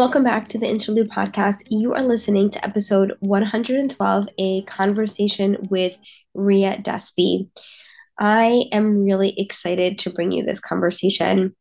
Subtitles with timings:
[0.00, 1.58] Welcome back to the Interlude Podcast.
[1.68, 5.94] You are listening to episode 112, a conversation with
[6.32, 7.50] Ria Despy.
[8.18, 11.54] I am really excited to bring you this conversation.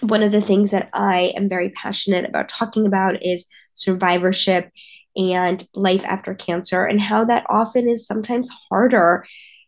[0.00, 4.70] One of the things that I am very passionate about talking about is survivorship
[5.16, 9.24] and life after cancer, and how that often is sometimes harder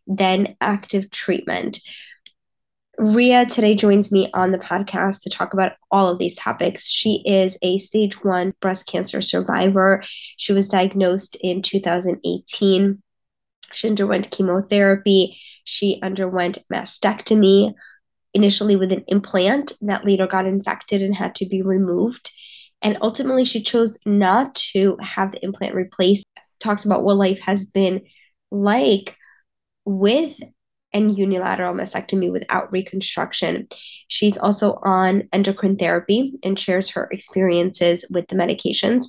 [0.07, 1.81] than active treatment.
[3.03, 6.89] Ria today joins me on the podcast to talk about all of these topics.
[6.89, 10.05] She is a stage one breast cancer survivor.
[10.37, 13.03] She was diagnosed in 2018.
[13.73, 15.37] She underwent chemotherapy.
[15.65, 17.75] She underwent mastectomy,
[18.35, 22.31] initially with an implant that later got infected and had to be removed.
[22.83, 26.25] And ultimately, she chose not to have the implant replaced.
[26.61, 28.03] Talks about what life has been
[28.53, 29.17] like
[29.85, 30.37] with
[30.93, 33.69] and unilateral mastectomy without reconstruction.
[34.09, 39.07] She's also on endocrine therapy and shares her experiences with the medications.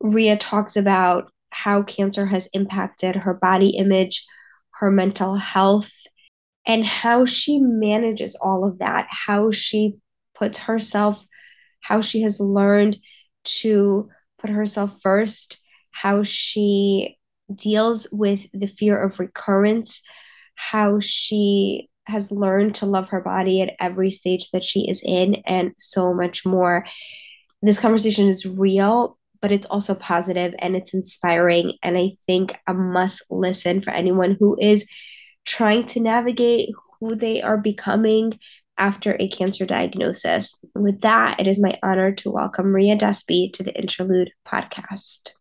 [0.00, 4.26] Ria talks about how cancer has impacted her body image,
[4.80, 5.92] her mental health,
[6.66, 9.96] and how she manages all of that, how she
[10.34, 11.24] puts herself,
[11.80, 12.96] how she has learned
[13.44, 17.18] to put herself first, how she
[17.54, 20.02] deals with the fear of recurrence,
[20.54, 25.36] how she has learned to love her body at every stage that she is in,
[25.46, 26.86] and so much more.
[27.62, 31.72] This conversation is real, but it's also positive and it's inspiring.
[31.82, 34.86] And I think a must listen for anyone who is
[35.44, 38.38] trying to navigate who they are becoming
[38.76, 40.58] after a cancer diagnosis.
[40.74, 45.32] With that, it is my honor to welcome Ria Despy to the Interlude podcast.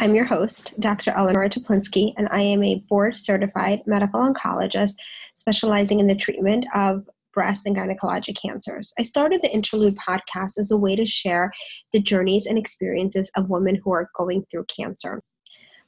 [0.00, 1.10] I'm your host, Dr.
[1.10, 4.94] Eleanor Teplinsky, and I am a board certified medical oncologist
[5.34, 8.94] specializing in the treatment of breast and gynecologic cancers.
[8.96, 11.52] I started the Interlude podcast as a way to share
[11.92, 15.20] the journeys and experiences of women who are going through cancer.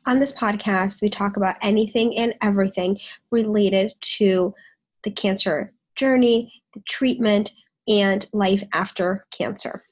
[0.07, 2.99] On this podcast, we talk about anything and everything
[3.31, 4.53] related to
[5.05, 7.53] the cancer journey, the treatment,
[7.87, 9.85] and life after cancer.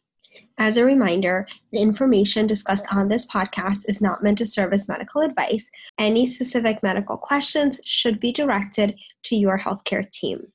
[0.60, 4.88] As a reminder, the information discussed on this podcast is not meant to serve as
[4.88, 5.70] medical advice.
[5.98, 10.52] Any specific medical questions should be directed to your healthcare team.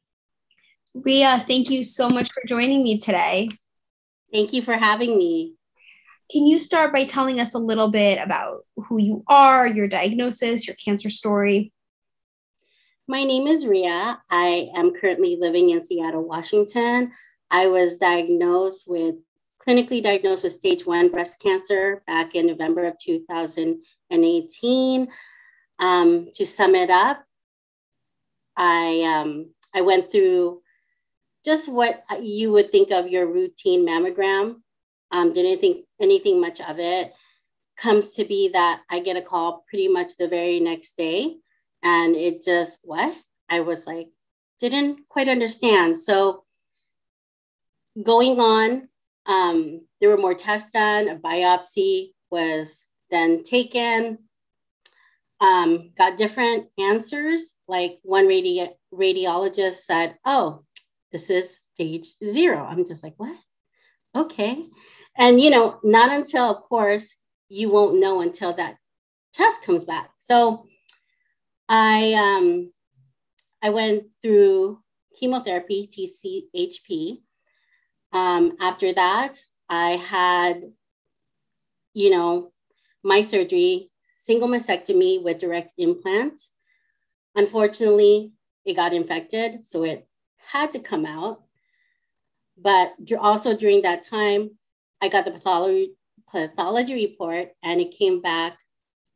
[0.93, 3.47] Ria, thank you so much for joining me today.
[4.33, 5.55] Thank you for having me.
[6.29, 10.67] Can you start by telling us a little bit about who you are, your diagnosis,
[10.67, 11.71] your cancer story?
[13.07, 14.21] My name is Ria.
[14.29, 17.13] I am currently living in Seattle, Washington.
[17.49, 19.15] I was diagnosed with
[19.65, 25.07] clinically diagnosed with stage one breast cancer back in November of 2018.
[25.79, 27.23] Um, to sum it up,
[28.55, 30.61] I, um, I went through
[31.43, 34.57] just what you would think of your routine mammogram.
[35.11, 37.13] Um, didn't think anything much of it.
[37.77, 41.37] Comes to be that I get a call pretty much the very next day.
[41.81, 43.13] And it just, what?
[43.49, 44.07] I was like,
[44.59, 45.97] didn't quite understand.
[45.97, 46.43] So
[48.01, 48.87] going on
[49.25, 54.17] um, there were more tests done, a biopsy was then taken,
[55.39, 57.53] um, got different answers.
[57.67, 60.63] Like one radi- radiologist said, Oh,
[61.11, 62.65] this is stage zero.
[62.65, 63.37] I'm just like, What?
[64.15, 64.65] Okay.
[65.15, 67.13] And, you know, not until, of course,
[67.49, 68.77] you won't know until that
[69.33, 70.09] test comes back.
[70.19, 70.65] So
[71.69, 72.71] I, um,
[73.61, 74.79] I went through
[75.19, 77.19] chemotherapy, TCHP,
[78.13, 79.37] um, after that,
[79.69, 80.61] I had,
[81.93, 82.51] you know,
[83.03, 86.39] my surgery, single mastectomy with direct implant.
[87.35, 88.31] Unfortunately,
[88.65, 90.07] it got infected, so it
[90.37, 91.41] had to come out.
[92.57, 94.51] But also during that time,
[95.01, 95.95] I got the pathology,
[96.29, 98.57] pathology report and it came back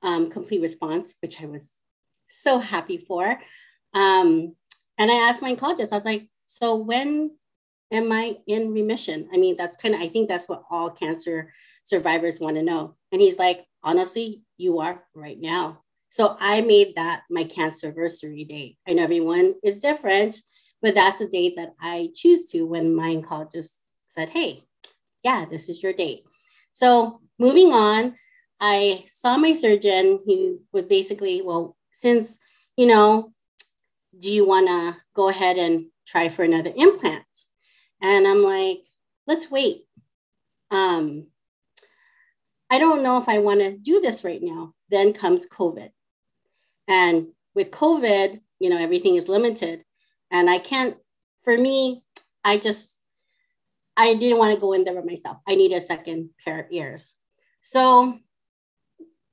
[0.02, 1.78] um, complete response, which I was
[2.30, 3.40] so happy for.
[3.94, 4.56] Um,
[4.98, 7.32] and I asked my oncologist, I was like, so when
[7.92, 9.30] am I in remission?
[9.34, 11.54] I mean, that's kind of, I think that's what all cancer
[11.84, 12.96] survivors want to know.
[13.12, 15.82] And he's like, honestly, you are right now.
[16.10, 18.78] So I made that my cancer anniversary date.
[18.88, 20.36] I know everyone is different,
[20.82, 23.72] but that's the date that I choose to when my oncologist
[24.10, 24.64] said, hey,
[25.24, 26.24] yeah, this is your date.
[26.72, 28.16] So moving on,
[28.60, 30.20] I saw my surgeon.
[30.26, 32.40] He would basically, well, since,
[32.76, 33.34] you know,
[34.20, 37.24] do you want to go ahead and try for another implant?
[38.02, 38.84] And I'm like,
[39.26, 39.86] let's wait.
[40.72, 41.28] Um,
[42.70, 44.74] I don't know if I want to do this right now.
[44.90, 45.90] Then comes COVID.
[46.88, 49.84] And with COVID, you know, everything is limited.
[50.32, 50.98] And I can't,
[51.44, 52.04] for me,
[52.44, 52.98] I just,
[53.96, 55.38] I didn't want to go in there with myself.
[55.48, 57.14] I need a second pair of ears.
[57.62, 58.20] So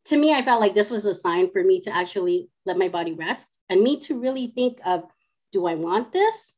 [0.07, 2.89] to me, I felt like this was a sign for me to actually let my
[2.89, 5.05] body rest and me to really think of
[5.53, 6.55] do I want this?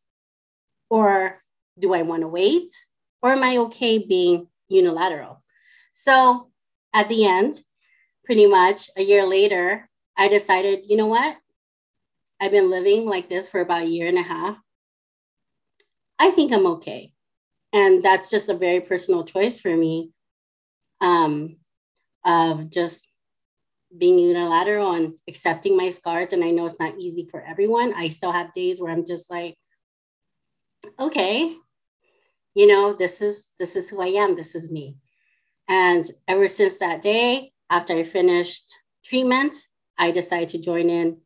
[0.89, 1.43] Or
[1.79, 2.73] do I want to wait?
[3.23, 5.43] Or am I okay being unilateral?
[5.93, 6.51] So
[6.93, 7.59] at the end,
[8.25, 11.37] pretty much a year later, I decided, you know what?
[12.41, 14.57] I've been living like this for about a year and a half.
[16.19, 17.13] I think I'm okay.
[17.73, 20.11] And that's just a very personal choice for me
[21.01, 21.57] um,
[22.25, 23.07] of just
[23.97, 26.33] being unilateral and accepting my scars.
[26.33, 27.95] And I know it's not easy for everyone.
[27.95, 29.55] I still have days where I'm just like,
[30.99, 31.57] okay,
[32.57, 34.35] you know, this is this is who I am.
[34.35, 34.97] This is me.
[35.69, 38.73] And ever since that day, after I finished
[39.05, 39.55] treatment,
[39.99, 41.19] I decided to join in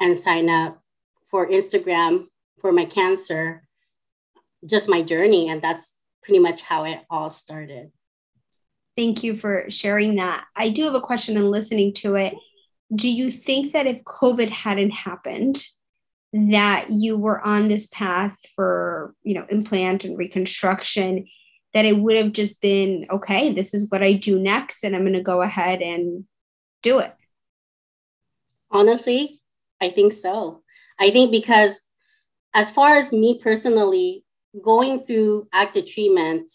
[0.00, 0.82] and sign up
[1.30, 2.24] for Instagram
[2.62, 3.68] for my cancer,
[4.64, 5.50] just my journey.
[5.50, 5.92] And that's
[6.22, 7.92] pretty much how it all started.
[8.96, 10.44] Thank you for sharing that.
[10.56, 12.34] I do have a question and listening to it.
[12.94, 15.62] Do you think that if COVID hadn't happened,
[16.34, 21.26] that you were on this path for, you know, implant and reconstruction,
[21.72, 25.02] that it would have just been, okay, this is what I do next, and I'm
[25.02, 26.24] going to go ahead and
[26.82, 27.14] do it?
[28.68, 29.40] Honestly,
[29.80, 30.62] I think so.
[30.98, 31.80] I think because
[32.52, 34.24] as far as me personally,
[34.60, 36.50] going through active treatment,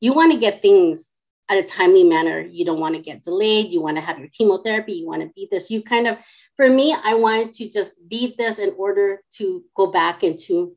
[0.00, 1.10] you want to get things
[1.48, 2.40] at a timely manner.
[2.40, 3.70] You don't want to get delayed.
[3.70, 4.94] You want to have your chemotherapy.
[4.94, 5.70] You want to beat this.
[5.70, 6.18] You kind of,
[6.56, 10.76] for me, I wanted to just beat this in order to go back into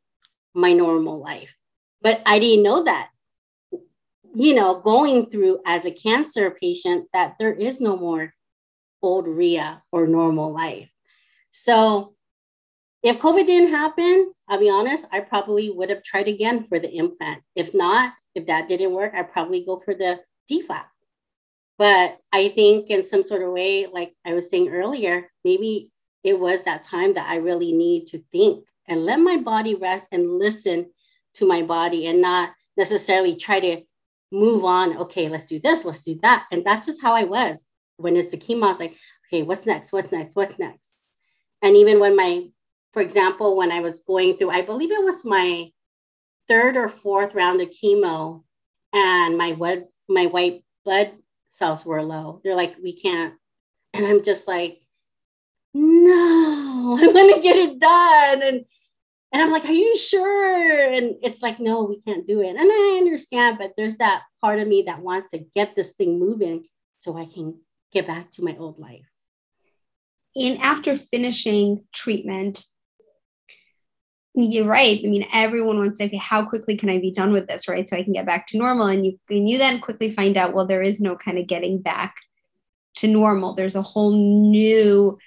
[0.53, 1.53] my normal life.
[2.01, 3.09] But I didn't know that,
[4.35, 8.33] you know, going through as a cancer patient, that there is no more
[9.01, 10.89] old RIA or normal life.
[11.51, 12.15] So
[13.03, 16.89] if COVID didn't happen, I'll be honest, I probably would have tried again for the
[16.89, 17.41] implant.
[17.55, 20.89] If not, if that didn't work, I'd probably go for the DIEP flap.
[21.77, 25.91] But I think in some sort of way, like I was saying earlier, maybe
[26.23, 30.05] it was that time that I really need to think and let my body rest
[30.11, 30.87] and listen
[31.35, 33.81] to my body and not necessarily try to
[34.31, 34.97] move on.
[34.97, 36.47] Okay, let's do this, let's do that.
[36.51, 37.63] And that's just how I was.
[37.97, 38.95] When it's the chemo, I was like,
[39.27, 39.91] okay, what's next?
[39.91, 40.35] What's next?
[40.35, 40.89] What's next?
[41.61, 42.47] And even when my,
[42.93, 45.71] for example, when I was going through, I believe it was my
[46.47, 48.43] third or fourth round of chemo,
[48.93, 51.11] and my what my white blood
[51.49, 52.41] cells were low.
[52.43, 53.33] They're like, we can't.
[53.93, 54.79] And I'm just like,
[55.73, 58.43] no, I want to get it done.
[58.43, 58.65] And
[59.33, 60.93] and I'm like, are you sure?
[60.93, 62.55] And it's like, no, we can't do it.
[62.55, 66.17] And I understand, but there's that part of me that wants to get this thing
[66.17, 66.65] moving
[66.99, 67.59] so I can
[67.91, 69.05] get back to my old life.
[70.35, 72.65] And after finishing treatment,
[74.43, 74.99] you're right.
[75.03, 77.67] I mean, everyone wants to say, okay, how quickly can I be done with this,
[77.67, 77.87] right?
[77.87, 78.87] So I can get back to normal.
[78.87, 81.81] And you and you then quickly find out, well, there is no kind of getting
[81.81, 82.15] back
[82.97, 83.55] to normal.
[83.55, 85.17] There's a whole new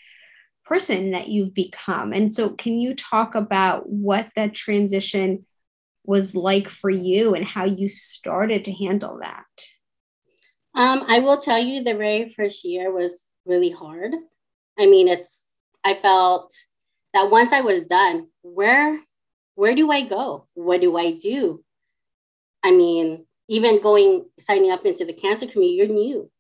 [0.65, 2.12] person that you've become.
[2.12, 5.45] And so can you talk about what that transition
[6.05, 9.45] was like for you and how you started to handle that?
[10.75, 14.12] Um, I will tell you the very first year was really hard.
[14.79, 15.45] I mean, it's
[15.85, 16.53] I felt
[17.15, 19.01] that once I was done, where
[19.55, 20.47] where do I go?
[20.55, 21.62] What do I do?
[22.62, 26.31] I mean, even going signing up into the cancer community, you're new,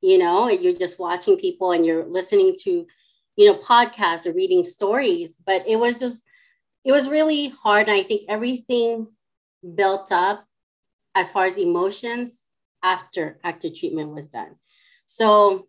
[0.00, 2.86] you know, you're just watching people and you're listening to,
[3.36, 5.38] you know, podcasts or reading stories.
[5.44, 6.24] But it was just,
[6.84, 7.88] it was really hard.
[7.88, 9.08] And I think everything
[9.74, 10.44] built up
[11.14, 12.44] as far as emotions
[12.82, 14.54] after active treatment was done.
[15.06, 15.66] So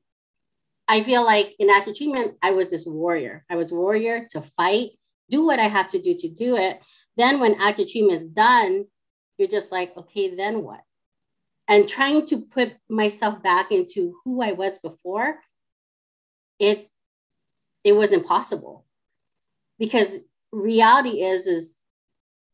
[0.89, 3.45] I feel like in active treatment, I was this warrior.
[3.47, 4.89] I was warrior to fight,
[5.29, 6.81] do what I have to do to do it.
[7.15, 8.85] Then when active treatment is done,
[9.37, 10.81] you're just like, okay, then what?
[11.67, 15.35] And trying to put myself back into who I was before,
[16.57, 16.89] it
[17.83, 18.83] it was impossible.
[19.77, 20.17] Because
[20.51, 21.75] reality is is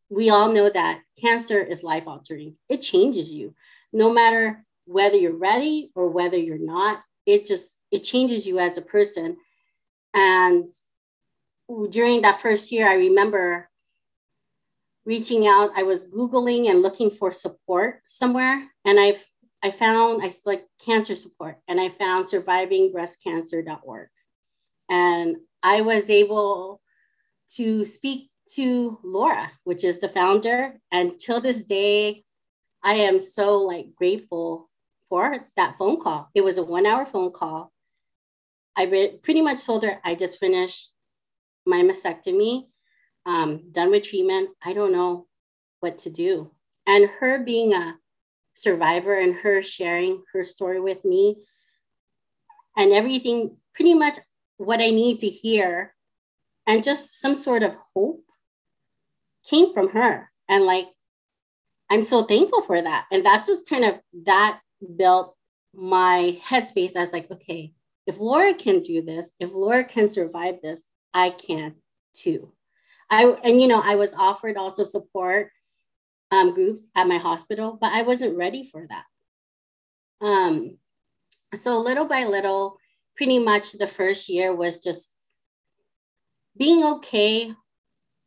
[0.10, 2.58] we all know that cancer is life altering.
[2.68, 3.56] It changes you.
[3.94, 8.78] No matter whether you're ready or whether you're not, it just it changes you as
[8.78, 9.38] a person.
[10.14, 10.72] And
[11.90, 13.70] during that first year, I remember
[15.06, 15.72] reaching out.
[15.76, 18.68] I was Googling and looking for support somewhere.
[18.84, 19.24] And I've
[19.64, 24.10] I found I like cancer support and I found survivingbreastcancer.org.
[24.90, 26.82] And I was able
[27.56, 30.80] to speak to Laura, which is the founder.
[30.92, 32.26] And till this day,
[32.84, 34.70] I am so like grateful
[35.10, 36.30] for that phone call.
[36.36, 37.72] It was a one hour phone call.
[38.78, 40.92] I re- pretty much told her I just finished
[41.66, 42.68] my mastectomy,
[43.26, 44.50] um, done with treatment.
[44.64, 45.28] I don't know
[45.80, 46.52] what to do.
[46.86, 47.98] And her being a
[48.54, 51.46] survivor and her sharing her story with me
[52.78, 54.18] and everything, pretty much
[54.58, 55.94] what I need to hear,
[56.68, 58.24] and just some sort of hope
[59.50, 60.30] came from her.
[60.50, 60.88] And like,
[61.90, 63.06] I'm so thankful for that.
[63.12, 64.60] And that's just kind of that
[64.96, 65.36] built
[65.74, 67.74] my headspace as like, okay,
[68.08, 70.84] if Laura can do this, if Laura can survive this,
[71.14, 71.76] I can
[72.16, 72.52] too.
[73.10, 75.52] I and you know, I was offered also support
[76.32, 80.26] um, groups at my hospital, but I wasn't ready for that.
[80.26, 80.78] Um,
[81.54, 82.78] so little by little,
[83.16, 85.12] pretty much the first year was just
[86.58, 87.54] being okay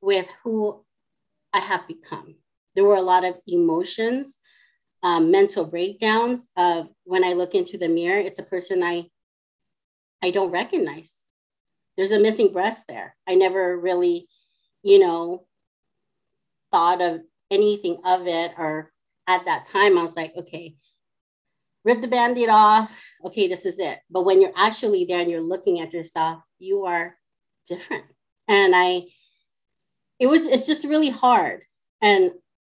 [0.00, 0.84] with who
[1.52, 2.36] I have become.
[2.74, 4.38] There were a lot of emotions,
[5.02, 9.08] um, mental breakdowns of when I look into the mirror, it's a person I
[10.22, 11.14] I don't recognize.
[11.96, 13.16] There's a missing breast there.
[13.26, 14.28] I never really,
[14.82, 15.46] you know,
[16.70, 17.20] thought of
[17.50, 18.92] anything of it or
[19.26, 20.76] at that time I was like, okay,
[21.84, 22.90] rip the band-aid off.
[23.24, 23.98] Okay, this is it.
[24.10, 27.16] But when you're actually there and you're looking at yourself, you are
[27.66, 28.04] different.
[28.48, 29.04] And I
[30.18, 31.62] it was it's just really hard.
[32.00, 32.32] And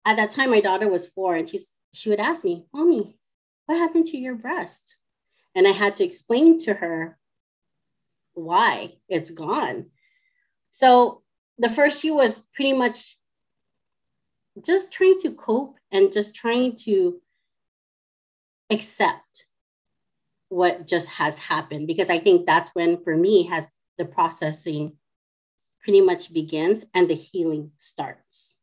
[0.06, 3.18] at that time my daughter was 4 and she's she would ask me, "Mommy,
[3.66, 4.96] what happened to your breast?"
[5.56, 7.19] And I had to explain to her
[8.44, 9.88] why it's gone.
[10.70, 11.22] So
[11.58, 13.18] the first year was pretty much
[14.66, 17.22] just trying to cope and just trying to
[18.70, 19.46] accept
[20.50, 23.66] what just has happened because I think that's when for me has
[23.98, 24.94] the processing
[25.84, 28.56] pretty much begins and the healing starts.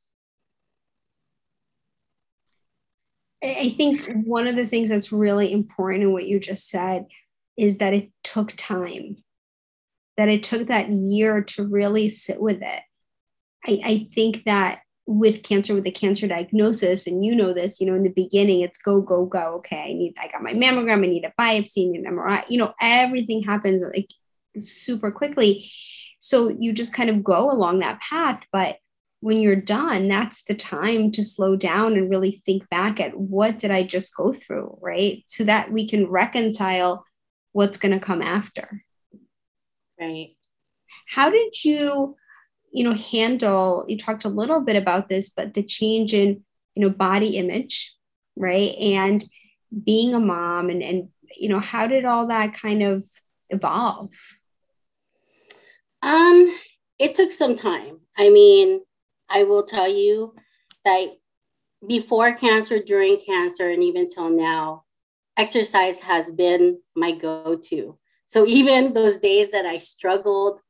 [3.42, 7.06] I think one of the things that's really important in what you just said
[7.56, 9.16] is that it took time
[10.16, 12.82] that it took that year to really sit with it.
[13.66, 17.86] I, I think that with cancer, with a cancer diagnosis, and you know this, you
[17.86, 19.56] know, in the beginning, it's go, go, go.
[19.58, 22.44] Okay, I need, I got my mammogram, I need a biopsy, I need an MRI.
[22.48, 24.08] You know, everything happens like
[24.58, 25.70] super quickly.
[26.18, 28.44] So you just kind of go along that path.
[28.50, 28.78] But
[29.20, 33.58] when you're done, that's the time to slow down and really think back at what
[33.58, 35.22] did I just go through, right?
[35.26, 37.04] So that we can reconcile
[37.52, 38.82] what's going to come after.
[40.00, 40.36] Right.
[41.06, 42.16] How did you,
[42.72, 46.82] you know, handle, you talked a little bit about this, but the change in, you
[46.82, 47.94] know, body image,
[48.36, 48.74] right?
[48.76, 49.24] And
[49.84, 53.04] being a mom and, and, you know, how did all that kind of
[53.50, 54.10] evolve?
[56.02, 56.54] Um,
[56.98, 58.00] it took some time.
[58.16, 58.80] I mean,
[59.28, 60.34] I will tell you
[60.84, 61.06] that
[61.86, 64.84] before cancer, during cancer, and even till now,
[65.36, 67.98] exercise has been my go to.
[68.26, 70.60] So even those days that I struggled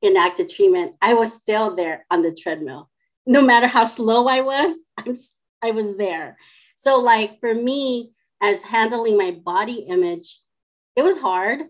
[0.00, 2.88] in active treatment, I was still there on the treadmill.
[3.26, 5.16] No matter how slow I was, I'm,
[5.62, 6.36] I was there.
[6.78, 10.38] So, like for me, as handling my body image,
[10.96, 11.60] it was hard.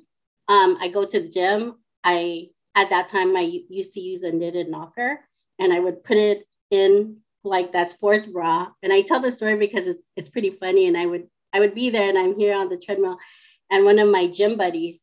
[0.49, 1.77] Um, I go to the gym.
[2.05, 5.21] I at that time I used to use a knitted knocker,
[5.59, 8.69] and I would put it in like that sports bra.
[8.83, 10.87] And I tell the story because it's it's pretty funny.
[10.87, 13.19] And I would I would be there, and I'm here on the treadmill,
[13.71, 15.03] and one of my gym buddies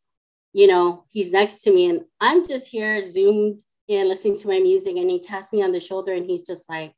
[0.56, 3.60] you know, he's next to me and I'm just here zoomed
[3.90, 6.70] in listening to my music and he taps me on the shoulder and he's just
[6.70, 6.94] like,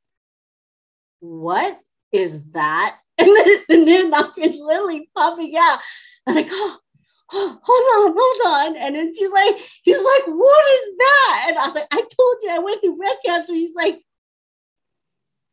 [1.20, 1.80] what
[2.14, 3.00] is that?
[3.20, 5.80] And the, the knit knocker is literally popping out.
[6.28, 6.78] I was like, oh,
[7.34, 8.78] oh, hold on, hold on.
[8.80, 11.46] And then she's like, he's like, what is that?
[11.48, 13.56] And I was like, I told you I went through breast cancer.
[13.56, 14.00] He's like,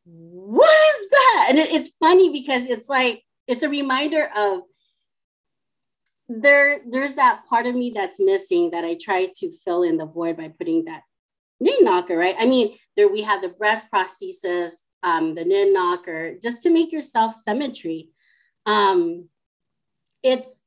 [0.04, 1.46] what is that?
[1.49, 4.61] And it, it's funny because it's like, it's a reminder of
[6.28, 10.06] there there's that part of me that's missing that I try to fill in the
[10.06, 11.02] void by putting that
[11.60, 12.36] knit knocker, right?
[12.38, 16.92] I mean, there we have the breast prosthesis, um, the knit knocker, just to make
[16.92, 18.10] yourself symmetry.
[18.66, 19.28] Um,
[20.22, 20.60] it's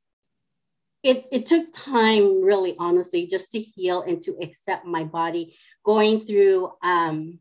[1.02, 6.24] it it took time, really, honestly, just to heal and to accept my body, going
[6.24, 7.40] through um,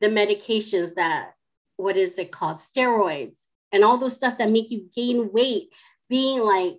[0.00, 1.32] the medications that
[1.76, 3.38] what is it called, steroids,
[3.72, 5.68] and all those stuff that make you gain weight,
[6.08, 6.74] being like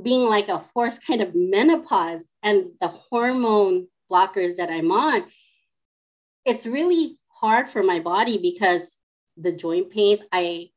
[0.00, 5.24] being like a forced kind of menopause and the hormone blockers that I'm on,
[6.44, 8.96] it's really hard for my body because
[9.36, 10.68] the joint pains, I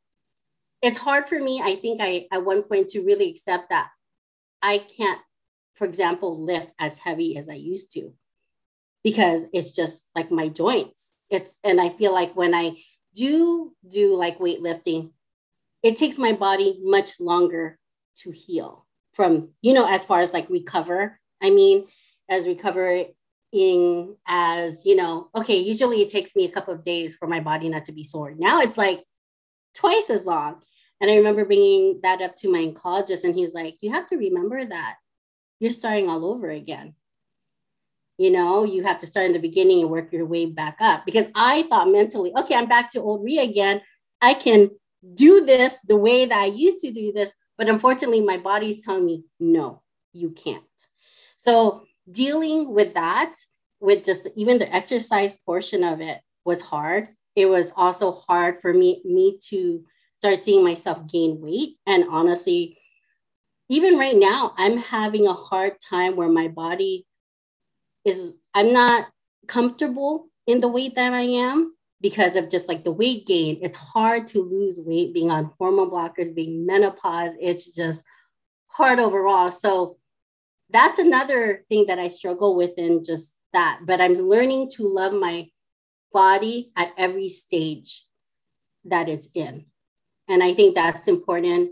[0.81, 3.89] it's hard for me, I think I at one point to really accept that
[4.61, 5.19] I can't,
[5.75, 8.13] for example, lift as heavy as I used to
[9.03, 11.13] because it's just like my joints.
[11.31, 12.73] It's and I feel like when I
[13.15, 15.11] do do like weightlifting,
[15.81, 17.79] it takes my body much longer
[18.17, 18.84] to heal
[19.15, 21.85] from you know as far as like recover i mean
[22.29, 23.07] as recovering
[24.27, 27.69] as you know okay usually it takes me a couple of days for my body
[27.69, 29.05] not to be sore now it's like
[29.75, 30.61] twice as long.
[30.99, 34.17] And I remember bringing that up to my oncologist, and he's like, You have to
[34.17, 34.95] remember that
[35.59, 36.95] you're starting all over again.
[38.17, 41.05] You know, you have to start in the beginning and work your way back up.
[41.05, 43.81] Because I thought mentally, okay, I'm back to old me again.
[44.21, 44.71] I can
[45.13, 47.29] do this the way that I used to do this.
[47.57, 49.81] But unfortunately, my body's telling me, no,
[50.13, 50.63] you can't.
[51.37, 53.35] So dealing with that,
[53.79, 57.09] with just even the exercise portion of it was hard.
[57.35, 59.83] It was also hard for me, me to
[60.19, 61.77] start seeing myself gain weight.
[61.85, 62.77] And honestly,
[63.69, 67.05] even right now, I'm having a hard time where my body
[68.05, 69.07] is, I'm not
[69.47, 73.59] comfortable in the weight that I am because of just like the weight gain.
[73.61, 77.31] It's hard to lose weight being on hormone blockers, being menopause.
[77.39, 78.03] It's just
[78.67, 79.51] hard overall.
[79.51, 79.97] So
[80.69, 83.81] that's another thing that I struggle with in just that.
[83.85, 85.49] But I'm learning to love my
[86.11, 88.05] body at every stage
[88.85, 89.65] that it's in.
[90.27, 91.71] And I think that's important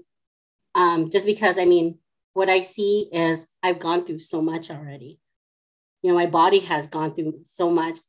[0.76, 2.00] um, just because I mean,
[2.34, 5.20] what I see is I've gone through so much already.
[6.02, 8.00] You know, my body has gone through so much.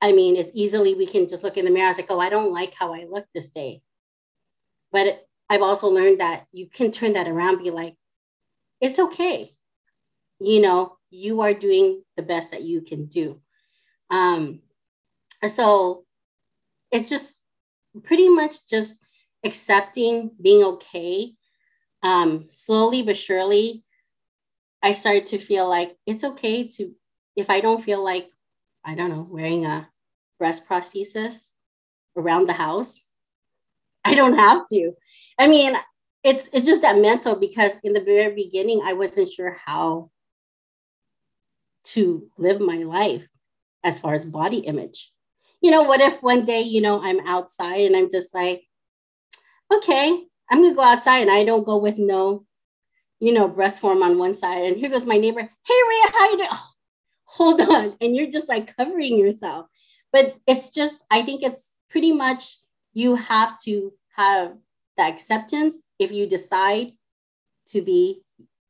[0.00, 1.86] I mean, it's easily we can just look in the mirror.
[1.86, 3.82] I was like, oh, I don't like how I look this day.
[4.92, 7.96] But I've also learned that you can turn that around, be like,
[8.80, 9.54] it's okay.
[10.38, 13.40] You know, you are doing the best that you can do.
[14.10, 14.60] Um,
[15.52, 16.04] so
[16.92, 17.38] it's just
[18.04, 19.00] pretty much just
[19.44, 21.34] accepting being okay.
[22.02, 23.82] Um, slowly but surely,
[24.80, 26.94] I started to feel like it's okay to,
[27.34, 28.30] if I don't feel like,
[28.88, 29.86] I don't know, wearing a
[30.38, 31.50] breast prosthesis
[32.16, 33.02] around the house,
[34.02, 34.92] I don't have to.
[35.38, 35.76] I mean,
[36.24, 40.10] it's it's just that mental because in the very beginning, I wasn't sure how
[41.92, 43.28] to live my life
[43.84, 45.12] as far as body image.
[45.60, 48.62] You know, what if one day, you know, I'm outside and I'm just like,
[49.70, 50.18] okay,
[50.50, 52.46] I'm gonna go outside and I don't go with no,
[53.20, 54.64] you know, breast form on one side.
[54.64, 56.48] And here goes my neighbor, hey Ria, how you doing?
[56.50, 56.70] Oh,
[57.28, 57.96] hold on.
[58.00, 59.66] And you're just like covering yourself.
[60.12, 62.58] But it's just, I think it's pretty much
[62.94, 64.54] you have to have
[64.96, 66.92] the acceptance if you decide
[67.68, 68.22] to be,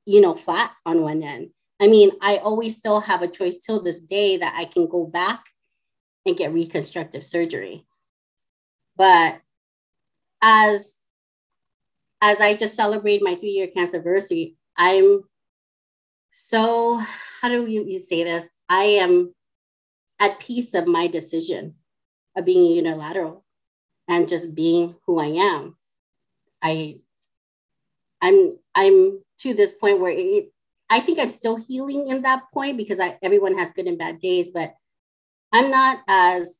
[0.04, 1.50] you know, flat on one end.
[1.80, 5.06] I mean, I always still have a choice till this day that I can go
[5.06, 5.44] back
[6.26, 7.86] and get reconstructive surgery.
[8.96, 9.40] But
[10.42, 10.96] as
[12.20, 15.22] as I just celebrate my three year cancer anniversary, I'm
[16.32, 17.00] so
[17.40, 18.48] how do you, you say this?
[18.68, 19.34] I am
[20.18, 21.74] at peace of my decision
[22.36, 23.44] of being unilateral
[24.08, 25.76] and just being who I am.
[26.62, 26.98] I
[28.20, 30.52] I'm I'm to this point where it,
[30.90, 34.20] I think I'm still healing in that point because I, everyone has good and bad
[34.20, 34.74] days, but
[35.52, 36.58] I'm not as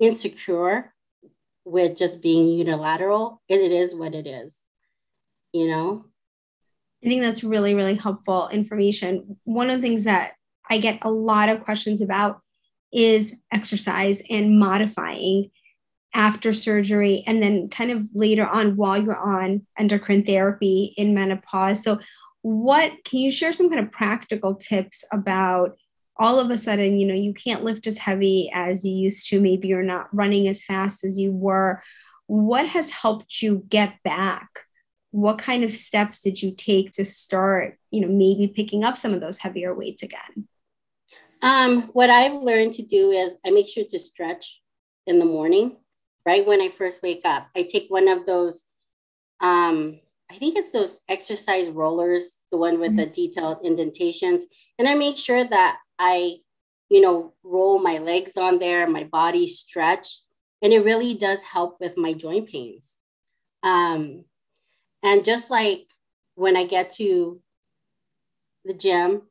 [0.00, 0.92] insecure
[1.64, 3.40] with just being unilateral.
[3.48, 4.62] It is what it is,
[5.52, 6.06] you know?
[7.04, 9.38] I think that's really, really helpful information.
[9.44, 10.32] One of the things that
[10.68, 12.40] I get a lot of questions about
[12.92, 15.50] is exercise and modifying
[16.14, 21.82] after surgery and then kind of later on while you're on endocrine therapy in menopause.
[21.82, 22.00] So,
[22.42, 25.76] what can you share some kind of practical tips about
[26.18, 29.40] all of a sudden, you know, you can't lift as heavy as you used to.
[29.40, 31.80] Maybe you're not running as fast as you were.
[32.26, 34.48] What has helped you get back?
[35.10, 39.14] What kind of steps did you take to start, you know, maybe picking up some
[39.14, 40.48] of those heavier weights again?
[41.40, 44.60] Um, what I've learned to do is I make sure to stretch
[45.06, 45.76] in the morning,
[46.26, 47.48] right when I first wake up.
[47.56, 48.64] I take one of those,
[49.40, 52.98] um, I think it's those exercise rollers, the one with mm-hmm.
[52.98, 54.44] the detailed indentations,
[54.78, 56.36] and I make sure that I,
[56.90, 60.20] you know, roll my legs on there, my body stretch,
[60.60, 62.96] and it really does help with my joint pains.
[63.62, 64.24] Um,
[65.02, 65.86] and just like
[66.34, 67.40] when I get to
[68.64, 69.22] the gym,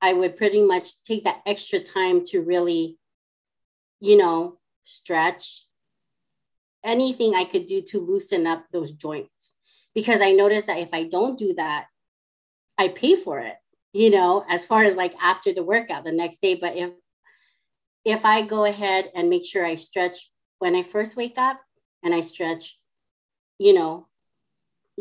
[0.00, 2.98] I would pretty much take that extra time to really,
[4.00, 5.66] you know, stretch
[6.84, 9.54] anything I could do to loosen up those joints.
[9.94, 11.86] Because I noticed that if I don't do that,
[12.76, 13.56] I pay for it
[13.94, 16.56] you know, as far as like after the workout the next day.
[16.56, 16.90] But if
[18.04, 21.58] if I go ahead and make sure I stretch when I first wake up
[22.02, 22.76] and I stretch,
[23.56, 24.08] you know,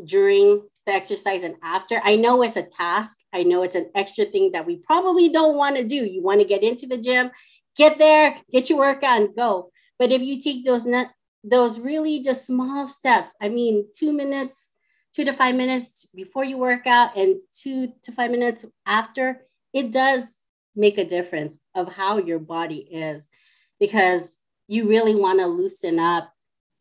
[0.06, 3.18] during the exercise and after, I know it's a task.
[3.32, 6.06] I know it's an extra thing that we probably don't want to do.
[6.06, 7.32] You want to get into the gym,
[7.78, 9.72] get there, get your workout and go.
[10.00, 11.08] But if you take those net,
[11.44, 14.74] those really just small steps, I mean, two minutes,
[15.16, 19.42] two to five minutes before you work out and two to five minutes after,
[19.74, 20.38] it does
[20.76, 23.28] make a difference of how your body is
[23.80, 26.33] because you really want to loosen up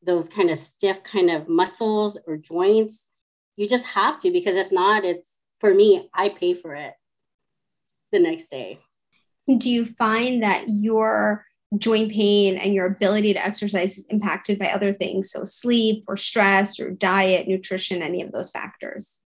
[0.04, 3.08] those kind of stiff kind of muscles or joints.
[3.56, 6.94] You just have to because if not, it's for me, I pay for it
[8.10, 8.80] the next day.
[9.46, 11.44] Do you find that your
[11.78, 15.30] joint pain and your ability to exercise is impacted by other things?
[15.30, 19.20] So sleep or stress or diet, nutrition, any of those factors?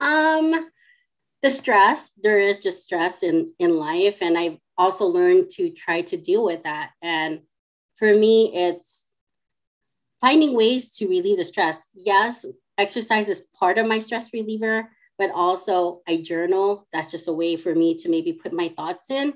[0.00, 0.70] Um,
[1.42, 4.18] the stress, there is just stress in in life.
[4.20, 6.90] And I've also learned to try to deal with that.
[7.02, 7.40] And
[7.96, 9.06] for me, it's
[10.20, 11.86] finding ways to relieve the stress.
[11.94, 12.44] Yes,
[12.78, 16.86] exercise is part of my stress reliever, but also I journal.
[16.92, 19.34] That's just a way for me to maybe put my thoughts in.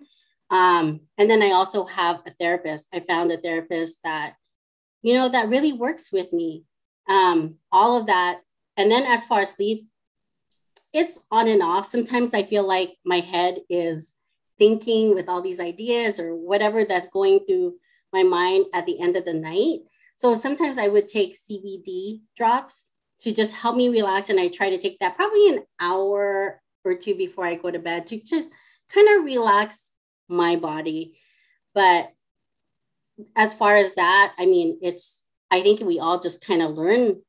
[0.51, 2.87] Um, and then I also have a therapist.
[2.93, 4.35] I found a therapist that,
[5.03, 6.65] you know, that really works with me.
[7.09, 8.41] Um, all of that.
[8.77, 9.83] And then as far as sleep,
[10.93, 11.87] it's on and off.
[11.87, 14.15] Sometimes I feel like my head is
[14.59, 17.75] thinking with all these ideas or whatever that's going through
[18.13, 19.81] my mind at the end of the night.
[20.25, 22.89] So sometimes I would take CBD drops
[23.21, 24.31] to just help me relax.
[24.31, 27.79] And I try to take that probably an hour or two before I go to
[27.79, 28.49] bed to just
[28.91, 29.91] kind of relax
[30.27, 31.19] my body.
[31.75, 32.11] But
[33.37, 37.21] as far as that, I mean, it's, I think we all just kind of learn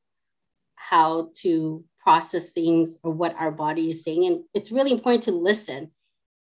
[0.77, 4.25] how to process things or what our body is saying.
[4.25, 5.91] And it's really important to listen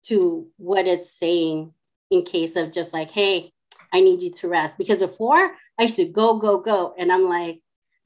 [0.03, 1.73] to what it's saying
[2.11, 3.51] in case of just like, hey,
[3.91, 4.77] I need you to rest.
[4.77, 6.93] Because before I used to go, go, go.
[6.97, 7.61] And I'm like,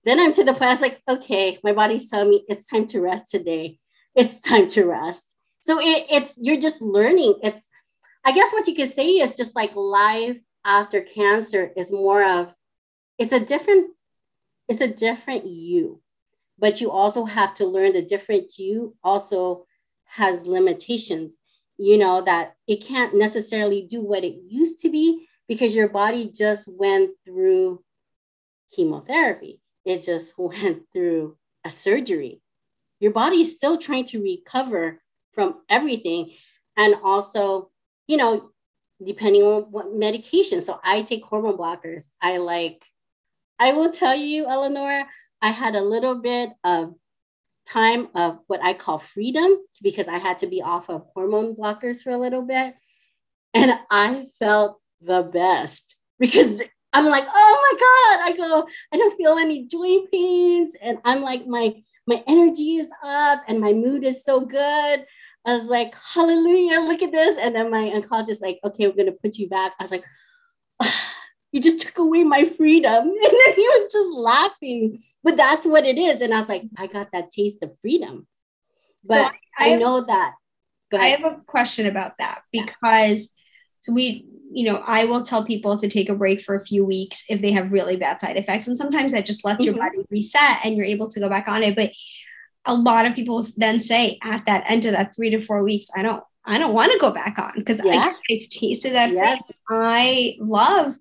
[0.06, 2.86] then I'm to the point, I was like, okay, my body's telling me it's time
[2.88, 3.80] to rest today.
[4.16, 5.36] It's time to rest.
[5.62, 7.36] So it, it's, you're just learning.
[7.44, 7.68] It's,
[8.26, 12.54] I guess what you could say is just like life after cancer is more of,
[13.18, 13.92] it's a different,
[14.68, 16.02] it's a different you
[16.60, 19.66] but you also have to learn the different you also
[20.06, 21.34] has limitations
[21.78, 26.32] you know that it can't necessarily do what it used to be because your body
[26.34, 27.84] just went through
[28.74, 29.60] chemotherapy.
[29.84, 31.36] It just went through
[31.66, 32.42] a surgery.
[33.02, 35.02] Your body is still trying to recover
[35.34, 36.32] from everything.
[36.78, 37.72] And also
[38.08, 38.52] you know
[39.04, 40.62] depending on what medication.
[40.62, 42.06] So i take hormone blockers.
[42.22, 42.86] I like
[43.62, 45.06] i will tell you eleanor
[45.42, 46.96] I had a little bit of
[47.68, 52.02] time of what I call freedom because I had to be off of hormone blockers
[52.02, 52.74] for a little bit.
[53.54, 59.16] And I felt the best because I'm like, oh my God, I go, I don't
[59.16, 60.76] feel any joint pains.
[60.82, 61.76] And I'm like, my
[62.08, 65.06] my energy is up and my mood is so good.
[65.46, 67.38] I was like, hallelujah, look at this.
[67.40, 69.74] And then my oncologist like, okay, we're gonna put you back.
[69.80, 70.04] I was like,
[71.52, 73.14] you just took away my freedom.
[73.24, 75.04] And then he was just laughing.
[75.24, 76.22] But that's what it is.
[76.22, 78.28] And I was like, I got that taste of freedom.
[79.04, 80.34] But so I, I have, know that.
[80.94, 83.30] I have a question about that because
[83.82, 86.84] so we, you know, I will tell people to take a break for a few
[86.86, 88.68] weeks if they have really bad side effects.
[88.68, 89.76] And sometimes that just lets mm-hmm.
[89.76, 91.76] your body reset and you're able to go back on it.
[91.76, 91.92] But
[92.66, 95.88] a lot of people then say at that end of that three to four weeks,
[95.96, 98.14] I don't I don't want to go back on because yeah.
[98.30, 99.12] I've tasted that.
[99.12, 99.42] Yes.
[99.70, 100.96] I love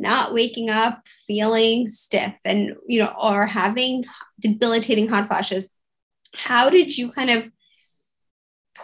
[0.00, 4.04] not waking up feeling stiff and you know or having
[4.40, 5.74] debilitating hot flashes
[6.34, 7.50] how did you kind of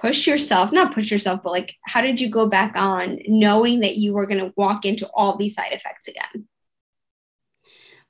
[0.00, 3.96] push yourself not push yourself but like how did you go back on knowing that
[3.96, 6.46] you were going to walk into all these side effects again?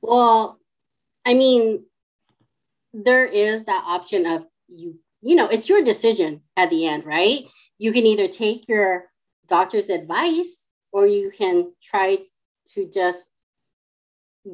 [0.00, 0.58] Well
[1.24, 1.84] i mean
[2.92, 7.44] there is that option of you you know it's your decision at the end right?
[7.78, 9.04] You can either take your
[9.46, 12.18] doctor's advice or you can try
[12.74, 13.22] to just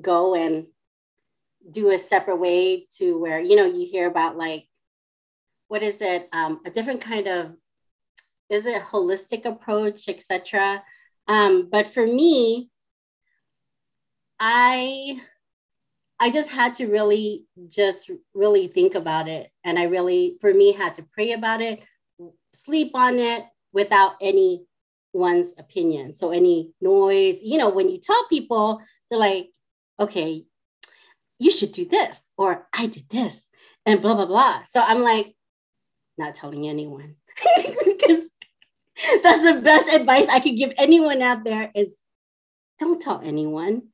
[0.00, 0.66] go and
[1.70, 4.64] do a separate way to where you know you hear about like
[5.72, 7.52] what is it um, a different kind of
[8.50, 10.82] is it holistic approach etc
[11.28, 12.68] um, but for me
[14.38, 15.18] i
[16.20, 20.72] i just had to really just really think about it and i really for me
[20.72, 21.82] had to pray about it
[22.54, 24.66] sleep on it without any
[25.12, 26.14] one's opinion.
[26.14, 28.80] So any noise, you know, when you tell people,
[29.10, 29.50] they're like,
[29.98, 30.44] okay,
[31.38, 33.48] you should do this, or I did this,
[33.84, 34.62] and blah, blah, blah.
[34.68, 35.34] So I'm like,
[36.22, 37.16] not telling anyone.
[37.84, 38.28] because
[39.22, 41.94] that's the best advice I could give anyone out there is
[42.78, 43.88] don't tell anyone.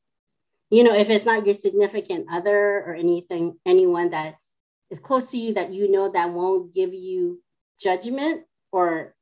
[0.71, 4.37] You know, if it's not your significant other or anything, anyone that
[4.91, 7.43] is close to you that you know that won't give you
[7.81, 9.15] judgment or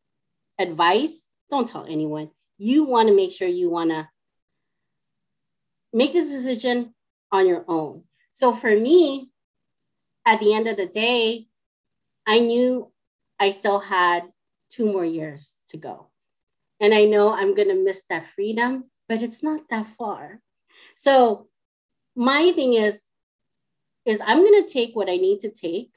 [0.59, 2.31] advice, don't tell anyone.
[2.59, 4.09] You want to make sure you want to
[5.93, 6.95] make this decision
[7.31, 8.03] on your own.
[8.33, 9.31] So for me,
[10.25, 11.47] at the end of the day,
[12.27, 12.91] I knew
[13.39, 14.25] I still had
[14.71, 16.09] two more years to go.
[16.81, 20.41] And I know I'm going to miss that freedom, but it's not that far.
[20.97, 21.49] So
[22.15, 23.01] my thing is,
[24.07, 25.91] is I'm gonna take what I need to take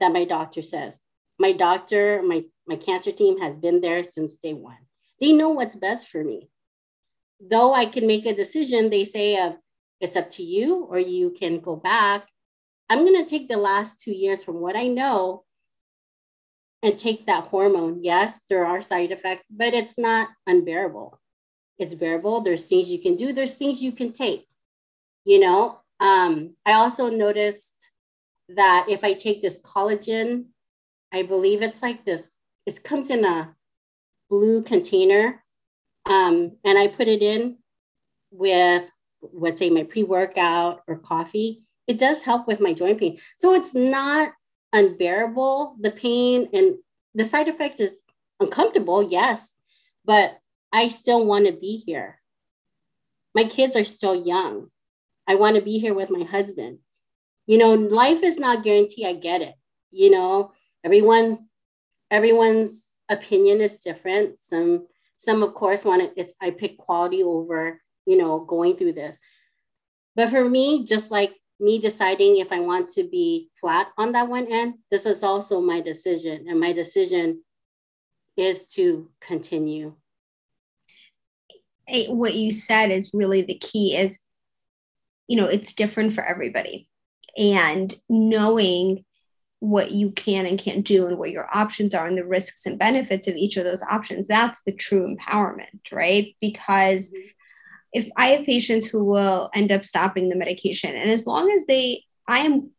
[0.00, 0.98] that my doctor says.
[1.38, 4.78] My doctor, my my cancer team has been there since day one.
[5.20, 6.50] They know what's best for me.
[7.40, 9.54] Though I can make a decision, they say of
[10.00, 12.28] it's up to you, or you can go back.
[12.90, 15.44] I'm gonna take the last two years from what I know
[16.84, 18.04] and take that hormone.
[18.04, 21.18] Yes, there are side effects, but it's not unbearable.
[21.78, 22.42] It's bearable.
[22.42, 24.46] There's things you can do, there's things you can take.
[25.24, 27.90] You know, um, I also noticed
[28.50, 30.44] that if I take this collagen,
[31.10, 32.30] I believe it's like this,
[32.66, 33.54] it comes in a
[34.28, 35.42] blue container.
[36.04, 37.56] Um, and I put it in
[38.30, 38.86] with,
[39.32, 41.62] let's say, my pre workout or coffee.
[41.86, 43.18] It does help with my joint pain.
[43.38, 44.32] So it's not
[44.74, 46.74] unbearable, the pain and
[47.14, 48.02] the side effects is
[48.40, 49.54] uncomfortable, yes,
[50.04, 50.38] but
[50.72, 52.20] I still want to be here.
[53.34, 54.66] My kids are still young.
[55.26, 56.78] I want to be here with my husband.
[57.46, 59.06] You know, life is not guaranteed.
[59.06, 59.54] I get it.
[59.92, 61.46] You know, everyone,
[62.10, 64.42] everyone's opinion is different.
[64.42, 64.86] Some,
[65.18, 66.12] some of course want it.
[66.16, 69.18] It's I pick quality over, you know, going through this.
[70.16, 74.28] But for me, just like me deciding if I want to be flat on that
[74.28, 76.46] one end, this is also my decision.
[76.48, 77.42] And my decision
[78.36, 79.94] is to continue.
[81.86, 84.18] Hey, what you said is really the key is,
[85.28, 86.88] you know, it's different for everybody.
[87.36, 89.04] And knowing
[89.60, 92.78] what you can and can't do and what your options are and the risks and
[92.78, 96.34] benefits of each of those options, that's the true empowerment, right?
[96.40, 97.28] Because mm-hmm
[97.94, 101.64] if I have patients who will end up stopping the medication, and as long as
[101.66, 102.70] they, I am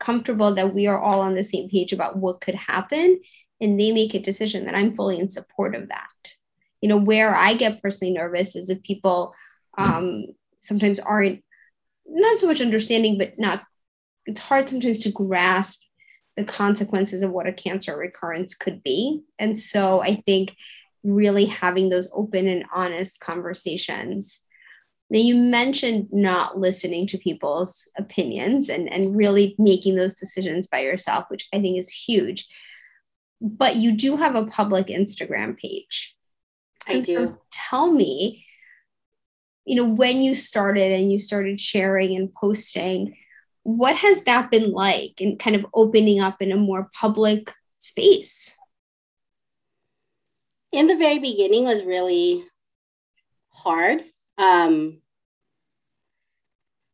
[0.00, 3.20] comfortable that we are all on the same page about what could happen
[3.60, 6.34] and they make a decision, that I'm fully in support of that.
[6.80, 9.32] You know, where I get personally nervous is if people
[9.78, 10.24] um,
[10.60, 11.42] sometimes aren't
[12.04, 13.62] not so much understanding, but not,
[14.26, 15.84] it's hard sometimes to grasp
[16.36, 19.22] the consequences of what a cancer recurrence could be.
[19.38, 20.56] And so I think
[21.04, 24.43] really having those open and honest conversations
[25.10, 30.80] now, you mentioned not listening to people's opinions and, and really making those decisions by
[30.80, 32.48] yourself, which I think is huge.
[33.40, 36.16] But you do have a public Instagram page.
[36.88, 37.14] I do.
[37.14, 38.46] So tell me,
[39.66, 43.16] you know, when you started and you started sharing and posting,
[43.62, 48.56] what has that been like and kind of opening up in a more public space?
[50.72, 52.44] In the very beginning was really
[53.50, 54.02] hard
[54.38, 54.98] um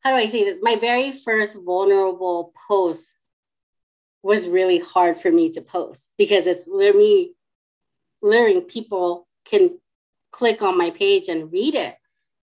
[0.01, 0.59] how do I say this?
[0.63, 3.15] My very first vulnerable post
[4.23, 7.35] was really hard for me to post because it's literally,
[8.23, 9.79] literally people can
[10.33, 11.97] click on my page and read it.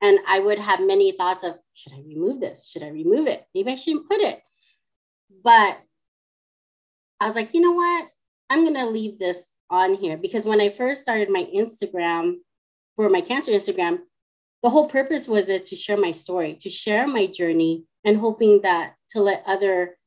[0.02, 2.68] And I would have many thoughts of, should I remove this?
[2.68, 3.44] Should I remove it?
[3.54, 4.42] Maybe I shouldn't put it.
[5.44, 5.80] But
[7.20, 8.08] I was like, you know what?
[8.50, 12.36] I'm going to leave this on here because when I first started my Instagram,
[12.96, 14.00] for my cancer Instagram,
[14.64, 18.62] the whole purpose was it to share my story, to share my journey, and hoping
[18.62, 19.98] that to let other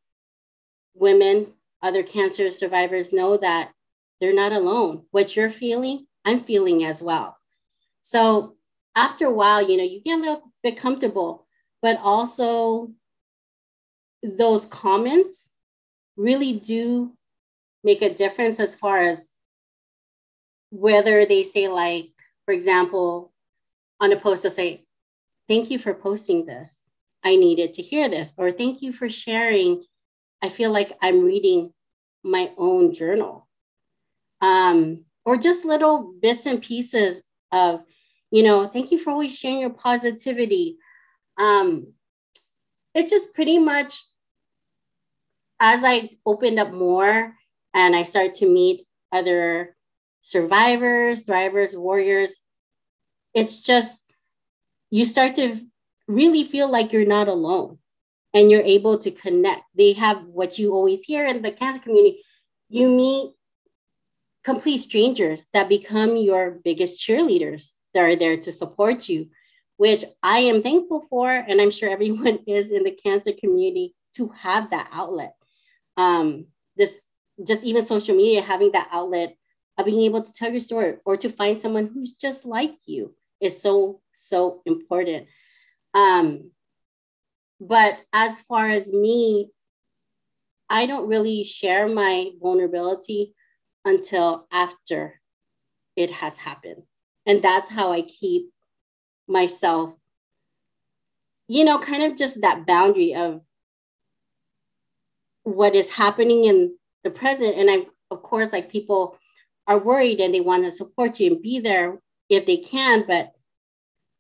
[0.94, 1.46] women,
[1.82, 3.72] other cancer survivors know that
[4.20, 5.04] they're not alone.
[5.10, 7.36] What you're feeling, I'm feeling as well.
[8.02, 8.56] So
[8.94, 11.46] after a while, you know, you get a little bit comfortable,
[11.80, 12.90] but also
[14.22, 15.52] those comments
[16.16, 17.12] really do
[17.82, 19.28] make a difference as far as
[20.70, 22.10] whether they say, like,
[22.44, 23.31] for example,
[24.02, 24.84] on a post to say,
[25.48, 26.78] thank you for posting this.
[27.24, 28.34] I needed to hear this.
[28.36, 29.84] Or thank you for sharing.
[30.42, 31.72] I feel like I'm reading
[32.24, 33.48] my own journal.
[34.40, 37.84] Um, or just little bits and pieces of,
[38.32, 40.78] you know, thank you for always sharing your positivity.
[41.38, 41.92] Um,
[42.92, 44.02] it's just pretty much
[45.60, 47.34] as I opened up more
[47.72, 49.76] and I started to meet other
[50.22, 52.41] survivors, thrivers, warriors,
[53.34, 54.02] it's just
[54.90, 55.60] you start to
[56.06, 57.78] really feel like you're not alone
[58.34, 59.62] and you're able to connect.
[59.76, 62.22] They have what you always hear in the cancer community.
[62.68, 63.32] You meet
[64.44, 69.28] complete strangers that become your biggest cheerleaders that are there to support you,
[69.76, 71.30] which I am thankful for.
[71.30, 75.34] And I'm sure everyone is in the cancer community to have that outlet.
[75.96, 76.98] Um, this
[77.46, 79.36] just even social media having that outlet
[79.78, 83.14] of being able to tell your story or to find someone who's just like you
[83.42, 85.26] is so so important.
[85.94, 86.50] Um
[87.60, 89.50] but as far as me
[90.68, 93.34] i don't really share my vulnerability
[93.84, 95.20] until after
[95.94, 96.82] it has happened.
[97.26, 98.50] And that's how i keep
[99.28, 99.94] myself
[101.52, 103.42] you know, kind of just that boundary of
[105.42, 106.74] what is happening in
[107.04, 107.56] the present.
[107.56, 109.18] And I, of course, like people
[109.66, 112.00] are worried and they want to support you and be there
[112.36, 113.04] if they can.
[113.06, 113.32] But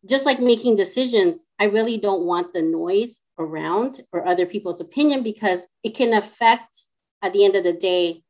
[0.08, 5.22] just like making decisions, I really don't want the noise around or other people's opinion
[5.22, 6.84] because it can affect
[7.22, 8.22] at the end of the day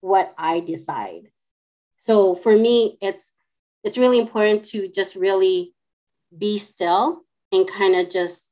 [0.00, 1.30] what I decide.
[1.98, 3.34] So for me, it's
[3.84, 5.74] it's really important to just really
[6.36, 8.50] be still and kind of just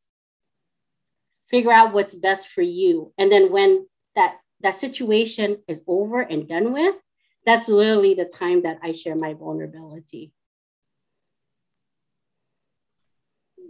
[1.49, 3.13] figure out what's best for you.
[3.19, 6.97] And then when that that situation is over and done with,
[7.47, 10.33] that's literally the time that I share my vulnerability.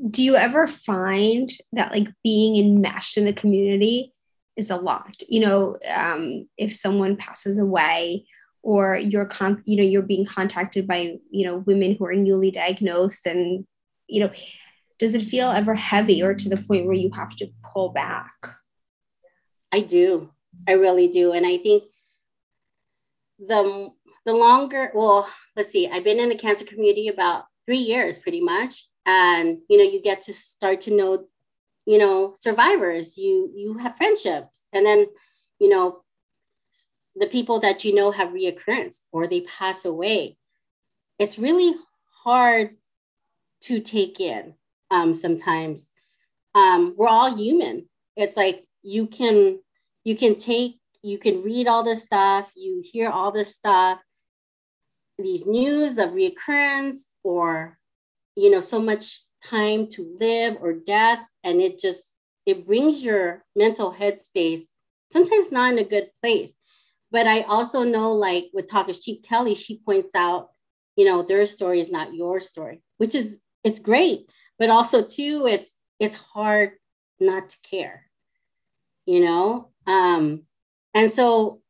[0.09, 4.15] Do you ever find that like being enmeshed in the community
[4.57, 5.15] is a lot?
[5.29, 8.25] You know, um, if someone passes away
[8.63, 12.51] or you're con- you know you're being contacted by you know women who are newly
[12.51, 13.67] diagnosed and
[14.07, 14.31] you know
[14.99, 18.33] does it feel ever heavy or to the point where you have to pull back
[19.73, 20.31] i do
[20.69, 21.85] i really do and i think
[23.47, 23.91] the
[24.27, 28.41] the longer well let's see i've been in the cancer community about three years pretty
[28.41, 28.89] much.
[29.07, 31.27] And you know you get to start to know
[31.87, 34.65] you know survivors you you have friendships.
[34.73, 35.07] And then
[35.61, 36.03] you know
[37.15, 40.37] the people that you know have reoccurrence or they pass away.
[41.21, 41.77] It's really
[42.25, 42.77] hard
[43.63, 44.55] to take in
[44.91, 45.91] um, sometimes.
[46.57, 47.89] Um, we're all human.
[48.17, 49.61] It's like you can
[50.03, 52.51] you can take you can read all this stuff.
[52.55, 53.99] You hear all this stuff.
[55.19, 57.79] These news of reoccurrence or
[58.37, 62.13] you know so much time to live or death and it just
[62.47, 64.61] it brings your mental headspace
[65.11, 66.55] sometimes not in a good place.
[67.11, 70.51] But i also know like with talk is cheap kelly she points out
[70.97, 74.31] you know their story is not your story which is it's great.
[74.59, 76.73] But also too it's it's hard
[77.19, 78.11] not to care
[79.07, 79.71] you know?
[79.87, 80.45] Um
[80.95, 81.61] and so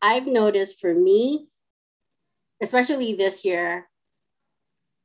[0.00, 1.46] i've noticed for me
[2.62, 3.88] especially this year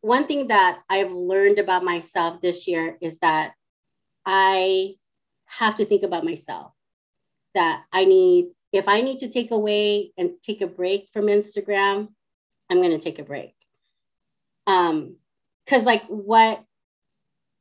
[0.01, 3.53] one thing that i've learned about myself this year is that
[4.25, 4.93] i
[5.45, 6.71] have to think about myself
[7.53, 12.10] that i need if i need to take away and take a break from instagram
[12.69, 13.53] i'm going to take a break.
[14.65, 15.15] Um
[15.67, 16.63] because like what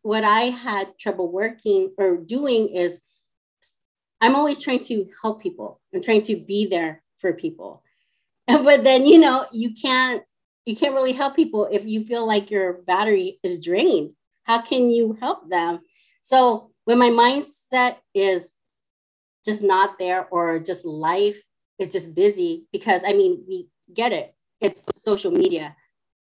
[0.02, 3.00] what I had trouble working or doing is
[4.20, 5.80] I'm always trying to help people.
[5.94, 7.82] I'm trying to be there for people.
[8.46, 10.22] But then, you know, you can't
[10.64, 14.10] you can't really help people if you feel like your battery is drained.
[14.42, 15.80] How can you help them?
[16.22, 18.50] So when my mindset is
[19.44, 21.36] just not there or just life
[21.78, 24.34] is just busy because I mean, we get it.
[24.60, 25.76] It's social media.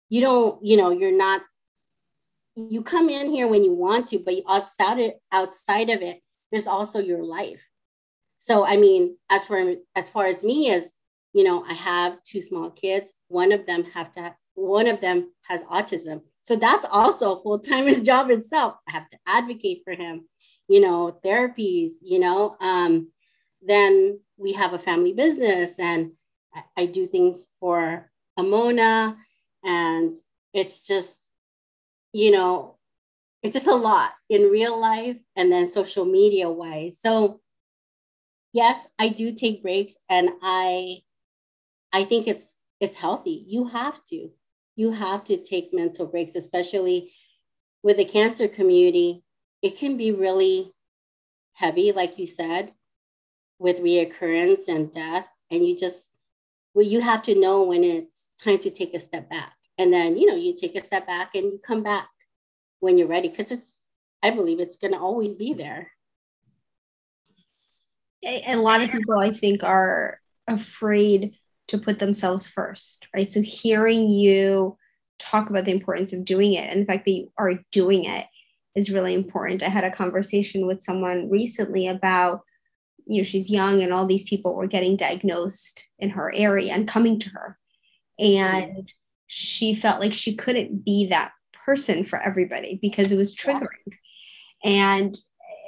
[0.09, 1.41] You don't, you know, you're not
[2.57, 6.67] you come in here when you want to, but outside it, outside of it, there's
[6.67, 7.61] also your life.
[8.37, 10.89] So I mean, as for as far as me is,
[11.33, 13.13] you know, I have two small kids.
[13.27, 16.21] One of them have to one of them has autism.
[16.41, 18.75] So that's also a full-time job itself.
[18.87, 20.27] I have to advocate for him,
[20.67, 22.55] you know, therapies, you know.
[22.59, 23.11] Um,
[23.61, 26.11] then we have a family business and
[26.53, 29.17] I, I do things for Amoena
[29.63, 30.15] and
[30.53, 31.27] it's just
[32.13, 32.76] you know,
[33.47, 36.97] it's just a lot in real life and then social media wise.
[36.99, 37.39] So
[38.51, 40.97] yes, I do take breaks and I
[41.93, 43.45] I think it's it's healthy.
[43.47, 44.31] You have to.
[44.75, 47.13] You have to take mental breaks, especially
[47.83, 49.23] with the cancer community.
[49.61, 50.73] It can be really
[51.53, 52.73] heavy, like you said,
[53.59, 55.27] with reoccurrence and death.
[55.49, 56.11] And you just,
[56.75, 60.17] well, you have to know when it's time to take a step back and then
[60.17, 62.09] you know you take a step back and you come back
[62.79, 63.73] when you're ready because it's
[64.23, 65.91] i believe it's going to always be there.
[68.23, 71.35] A lot of people i think are afraid
[71.67, 73.31] to put themselves first right?
[73.31, 74.77] So hearing you
[75.19, 78.25] talk about the importance of doing it and the fact that you are doing it
[78.75, 79.63] is really important.
[79.63, 82.41] I had a conversation with someone recently about
[83.05, 86.87] you know she's young and all these people were getting diagnosed in her area and
[86.87, 87.57] coming to her.
[88.19, 88.91] Oh, and
[89.27, 91.31] she felt like she couldn't be that
[91.67, 93.91] person for everybody because it was triggering.
[94.63, 95.13] And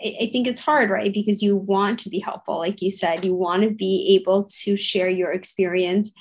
[0.02, 1.14] I think it's hard, right?
[1.14, 2.58] Because you want to be helpful.
[2.58, 6.14] Like you said, you want to be able to share your experience.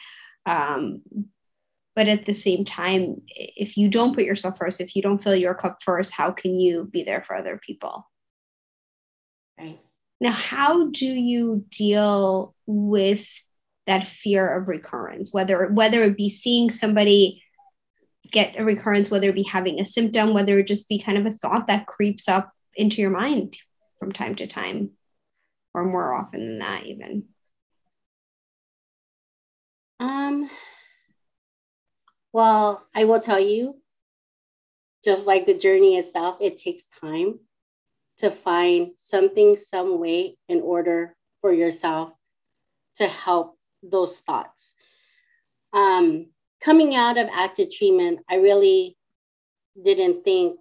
[0.47, 1.03] Um,
[1.95, 5.37] but at the same time, if you don't put yourself first, if you don't fill
[5.37, 8.09] your cup first, how can you be there for other people?
[9.59, 9.79] Right.
[10.20, 13.43] Now, how do you deal with
[13.87, 17.43] that fear of recurrence whether whether it be seeing somebody
[18.31, 21.26] get a recurrence, whether it be having a symptom, whether it just be kind of
[21.26, 23.57] a thought that creeps up into your mind
[23.99, 24.91] from time to time,
[25.74, 27.24] or more often than that, even?
[30.01, 30.49] Um,
[32.33, 33.81] well, I will tell you,
[35.05, 37.41] just like the journey itself, it takes time
[38.18, 42.11] to find something, some way in order for yourself
[42.97, 44.74] to help those thoughts.
[45.72, 46.26] Um,
[46.61, 48.96] coming out of active treatment, I really
[49.82, 50.59] didn't think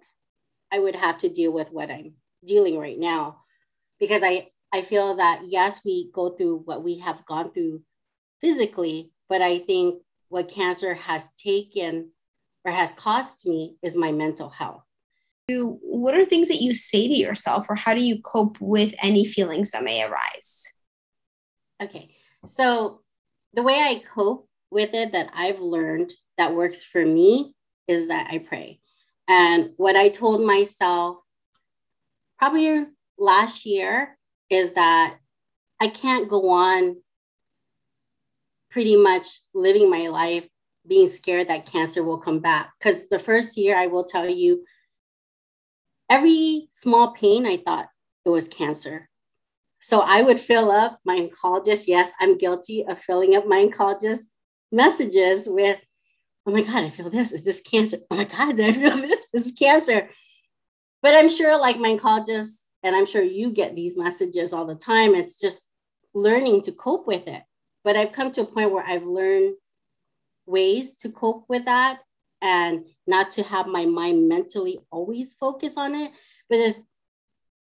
[0.72, 3.40] I would have to deal with what I'm dealing right now
[3.98, 7.82] because I, I feel that yes, we go through what we have gone through
[8.40, 12.10] physically, but I think what cancer has taken
[12.64, 14.82] or has cost me is my mental health.
[15.50, 19.26] What are things that you say to yourself, or how do you cope with any
[19.26, 20.74] feelings that may arise?
[21.82, 22.14] Okay,
[22.46, 23.00] so
[23.54, 27.54] the way I cope with it that I've learned that works for me
[27.86, 28.80] is that I pray.
[29.26, 31.18] And what I told myself
[32.38, 32.86] probably
[33.18, 34.16] last year
[34.50, 35.16] is that
[35.80, 36.96] I can't go on
[38.70, 40.44] pretty much living my life
[40.86, 42.72] being scared that cancer will come back.
[42.78, 44.64] Because the first year, I will tell you,
[46.08, 47.88] every small pain, I thought
[48.24, 49.08] it was cancer.
[49.80, 51.84] So I would fill up my oncologist.
[51.86, 54.24] Yes, I'm guilty of filling up my oncologist
[54.70, 55.78] messages with,
[56.46, 57.32] oh my God, I feel this.
[57.32, 57.98] Is this cancer?
[58.10, 59.26] Oh my God, I feel this.
[59.32, 60.08] This is cancer.
[61.02, 64.74] But I'm sure, like my oncologist, and I'm sure you get these messages all the
[64.74, 65.14] time.
[65.14, 65.62] It's just
[66.14, 67.42] learning to cope with it.
[67.84, 69.54] But I've come to a point where I've learned
[70.46, 72.00] ways to cope with that
[72.40, 76.12] and not to have my mind mentally always focus on it.
[76.48, 76.74] But the,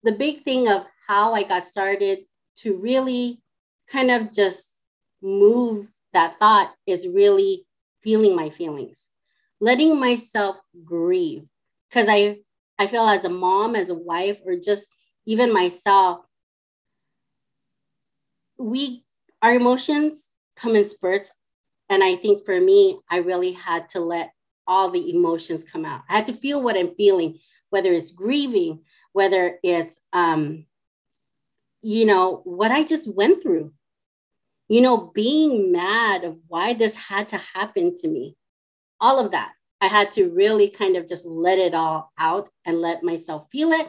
[0.03, 2.19] the big thing of how I got started
[2.59, 3.41] to really
[3.87, 4.75] kind of just
[5.21, 7.65] move that thought is really
[8.01, 9.07] feeling my feelings,
[9.59, 11.43] letting myself grieve.
[11.89, 12.37] Because I,
[12.77, 14.87] I feel as a mom, as a wife, or just
[15.25, 16.19] even myself,
[18.57, 19.03] we
[19.41, 21.31] our emotions come in spurts.
[21.89, 24.31] And I think for me, I really had to let
[24.67, 26.01] all the emotions come out.
[26.09, 27.39] I had to feel what I'm feeling,
[27.69, 28.81] whether it's grieving,
[29.13, 30.65] whether it's, um,
[31.81, 33.71] you know, what I just went through
[34.69, 38.37] you know, being mad of why this had to happen to me,
[39.01, 39.51] all of that.
[39.81, 43.71] I had to really kind of just let it all out and let myself feel
[43.71, 43.87] it.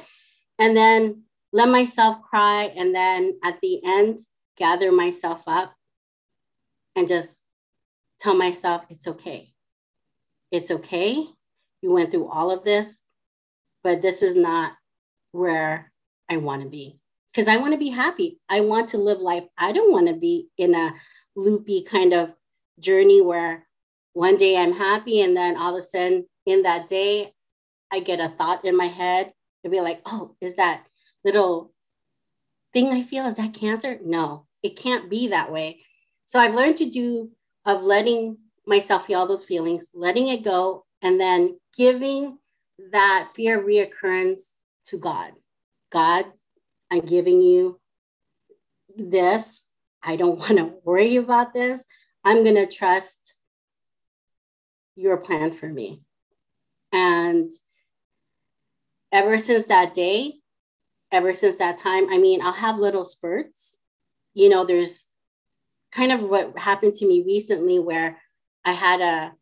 [0.59, 2.72] And then let myself cry.
[2.76, 4.20] And then at the end,
[4.57, 5.74] gather myself up
[6.97, 7.35] and just
[8.18, 9.53] tell myself it's okay.
[10.51, 11.26] It's okay.
[11.83, 13.01] You went through all of this,
[13.83, 14.72] but this is not
[15.33, 15.93] where
[16.28, 16.99] I want to be
[17.33, 18.39] because I want to be happy.
[18.49, 19.45] I want to live life.
[19.57, 20.95] I don't want to be in a
[21.37, 22.31] loopy kind of
[22.78, 23.66] journey where
[24.12, 27.33] one day I'm happy and then all of a sudden in that day
[27.93, 29.33] I get a thought in my head
[29.64, 30.87] to be like, oh, is that
[31.24, 31.72] little
[32.72, 33.99] thing I feel is that cancer?
[34.05, 35.81] No, it can't be that way.
[36.24, 37.31] So I've learned to do
[37.64, 42.39] of letting myself feel all those feelings, letting it go, and then giving
[42.93, 44.55] that fear reoccurrence
[44.87, 45.33] to God.
[45.91, 46.26] God,
[46.91, 47.80] I'm giving you
[48.97, 49.62] this.
[50.03, 51.82] I don't want to worry about this.
[52.24, 53.34] I'm going to trust
[54.97, 56.03] your plan for me.
[56.93, 57.51] And
[59.12, 60.34] ever since that day,
[61.12, 63.78] ever since that time, I mean, I'll have little spurts.
[64.34, 65.05] You know, there's
[65.93, 68.18] kind of what happened to me recently where
[68.64, 69.32] I had a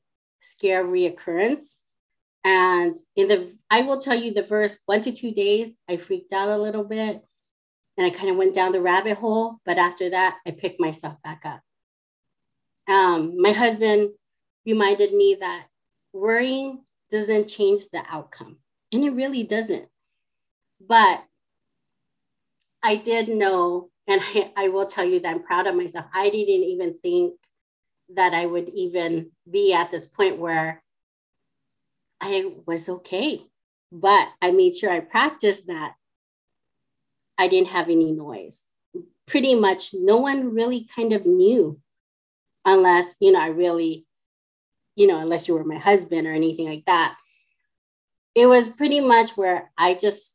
[0.41, 1.77] scare reoccurrence.
[2.45, 6.33] And in the, I will tell you the first one to two days, I freaked
[6.33, 7.23] out a little bit
[7.99, 9.59] and I kind of went down the rabbit hole.
[9.67, 11.61] But after that, I picked myself back up.
[12.89, 14.11] Um, my husband
[14.65, 15.67] reminded me that
[16.13, 18.59] worrying doesn't change the outcome,
[18.93, 19.89] and it really doesn't.
[20.81, 21.25] But
[22.83, 26.07] I did know, and I, I will tell you that I'm proud of myself.
[26.15, 27.35] I didn't even think
[28.15, 30.83] that I would even be at this point where
[32.21, 33.43] I was okay.
[33.91, 35.95] But I made sure I practiced that
[37.39, 38.63] I didn't have any noise.
[39.27, 41.81] Pretty much no one really kind of knew
[42.65, 44.07] unless, you know, I really,
[44.97, 47.17] you know, unless you were my husband or anything like that.
[48.35, 50.35] It was pretty much where I just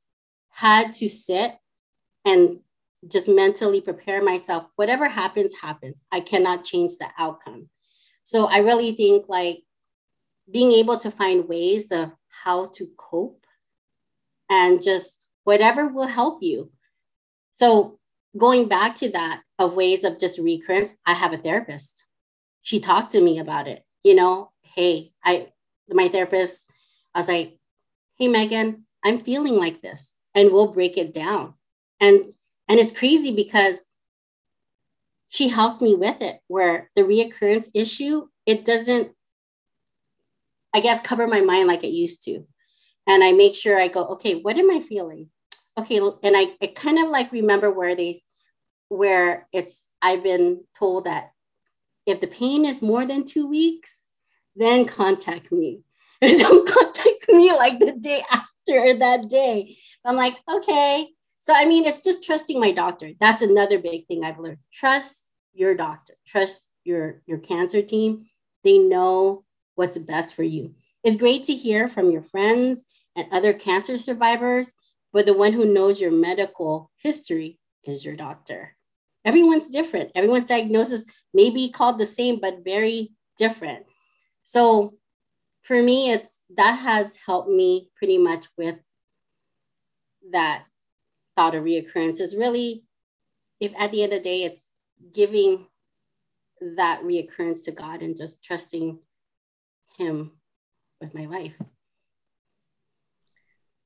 [0.50, 1.52] had to sit
[2.26, 2.60] and
[3.08, 4.66] just mentally prepare myself.
[4.76, 6.04] Whatever happens, happens.
[6.12, 7.70] I cannot change the outcome.
[8.24, 9.64] So I really think like
[10.50, 12.12] being able to find ways of
[12.44, 13.46] how to cope
[14.50, 16.72] and just whatever will help you.
[17.54, 18.00] So
[18.38, 22.04] going back to that of ways of just recurrence, I have a therapist.
[22.64, 23.84] She talked to me about it.
[24.04, 25.48] You know, hey, I
[25.90, 26.70] my therapist,
[27.14, 27.58] I was like,
[28.18, 30.14] hey, Megan, I'm feeling like this.
[30.34, 31.54] And we'll break it down.
[32.00, 32.34] And
[32.68, 33.78] and it's crazy because
[35.30, 39.12] she helped me with it, where the reoccurrence issue, it doesn't,
[40.74, 42.46] I guess, cover my mind like it used to.
[43.08, 45.30] And I make sure I go, okay, what am I feeling?
[45.78, 48.22] Okay, and I, I kind of like remember where they,
[48.90, 51.32] where it's, I've been told that
[52.06, 54.06] if the pain is more than two weeks,
[54.56, 55.82] then contact me.
[56.22, 59.78] Don't contact me like the day after that day.
[60.06, 61.08] I'm like, okay.
[61.40, 63.12] So, I mean, it's just trusting my doctor.
[63.20, 64.60] That's another big thing I've learned.
[64.74, 68.28] Trust your doctor, trust your, your cancer team.
[68.64, 69.44] They know
[69.76, 70.76] what's best for you.
[71.04, 74.72] It's great to hear from your friends and other cancer survivors,
[75.14, 78.76] but the one who knows your medical history is your doctor.
[79.24, 80.12] Everyone's different.
[80.16, 83.86] Everyone's diagnosis may be called the same, but very different.
[84.42, 84.96] So
[85.62, 88.76] for me, it's that has helped me pretty much with
[90.32, 90.64] that
[91.36, 92.84] thought of reoccurrence is really
[93.60, 94.72] if at the end of the day it's
[95.14, 95.66] giving
[96.76, 99.00] that reoccurrence to God and just trusting
[99.98, 100.32] him
[101.02, 101.54] with my life.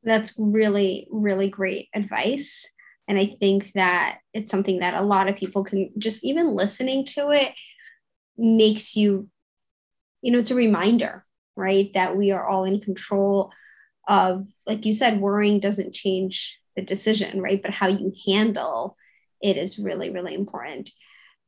[0.08, 2.66] That's really, really great advice.
[3.10, 7.06] And I think that it's something that a lot of people can just even listening
[7.08, 7.54] to it
[8.38, 9.30] makes you,
[10.22, 11.94] you know, it's a reminder, right?
[11.94, 13.52] That we are all in control
[14.08, 17.62] of, like you said, worrying doesn't change the decision, right?
[17.62, 18.96] But how you handle
[19.42, 20.90] it is really, really important.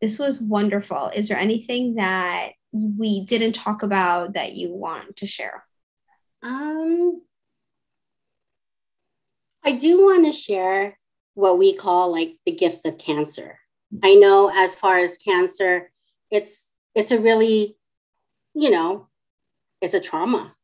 [0.02, 1.12] This was wonderful.
[1.14, 5.64] Is there anything that we didn't talk about that you want to share?
[6.44, 7.22] Um,
[9.64, 10.98] I do want to share
[11.34, 13.60] what we call like the gift of cancer.
[14.04, 15.92] I know as far as cancer,
[16.32, 17.78] it's it's a really,
[18.54, 19.08] you know,
[19.82, 20.56] it's a trauma.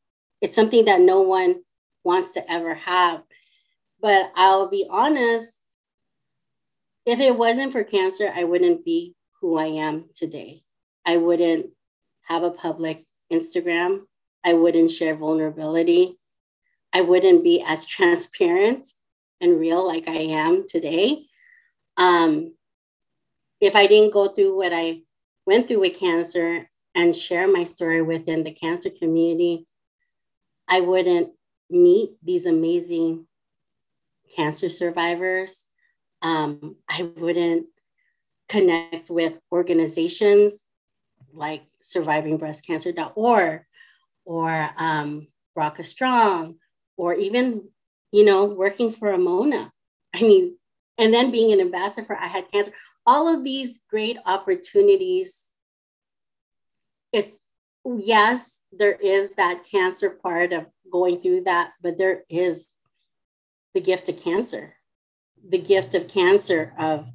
[0.41, 1.61] It's something that no one
[2.03, 3.23] wants to ever have.
[4.01, 5.61] But I'll be honest,
[7.05, 10.63] if it wasn't for cancer, I wouldn't be who I am today.
[11.05, 11.67] I wouldn't
[12.27, 14.01] have a public Instagram.
[14.43, 16.17] I wouldn't share vulnerability.
[16.95, 18.87] I wouldn't be as transparent
[19.41, 21.25] and real like I am today.
[21.97, 22.53] Um,
[23.59, 25.01] if I didn't go through what I
[25.45, 29.67] went through with cancer and share my story within the cancer community,
[30.69, 31.31] I wouldn't
[31.69, 33.27] meet these amazing
[34.33, 35.65] cancer survivors.
[36.21, 37.65] Um, I wouldn't
[38.47, 40.61] connect with organizations
[41.33, 43.63] like survivingbreastcancer.org
[44.23, 45.27] or um,
[45.81, 46.55] Strong
[46.97, 47.69] or even
[48.15, 49.71] you know, working for Amoena.
[50.13, 50.57] I mean,
[50.97, 52.71] and then being an ambassador for I Had Cancer,
[53.05, 55.51] all of these great opportunities.
[57.11, 57.33] It's
[57.83, 62.69] yes, there is that cancer part of going through that, but there is
[63.73, 64.75] the gift of cancer,
[65.49, 67.07] the gift of cancer of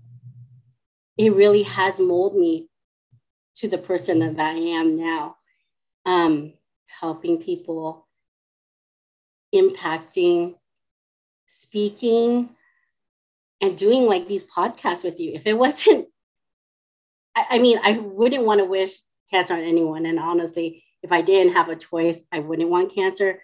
[1.16, 2.68] it really has molded me
[3.56, 5.36] to the person that I am now,
[6.04, 6.52] um,
[6.86, 8.06] helping people,
[9.54, 10.54] impacting
[11.46, 12.50] speaking
[13.60, 15.32] and doing like these podcasts with you.
[15.34, 16.06] If it wasn't,
[17.36, 18.92] I, I mean, I wouldn't want to wish
[19.30, 20.06] cancer on anyone.
[20.06, 23.42] And honestly, if I didn't have a choice, I wouldn't want cancer.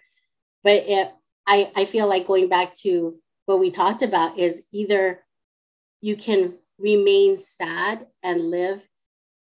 [0.63, 1.09] But if
[1.47, 5.23] I, I feel like going back to what we talked about is either
[6.01, 8.81] you can remain sad and live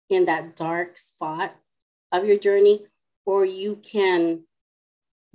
[0.09, 1.55] in that dark spot
[2.11, 2.85] of your journey,
[3.25, 4.43] or you can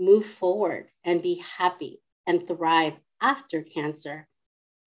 [0.01, 4.27] move forward and be happy and thrive after cancer.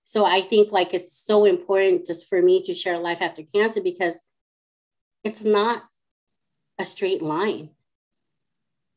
[0.03, 3.81] So I think like it's so important just for me to share life after cancer
[3.81, 4.21] because
[5.23, 5.83] it's not
[6.77, 7.69] a straight line.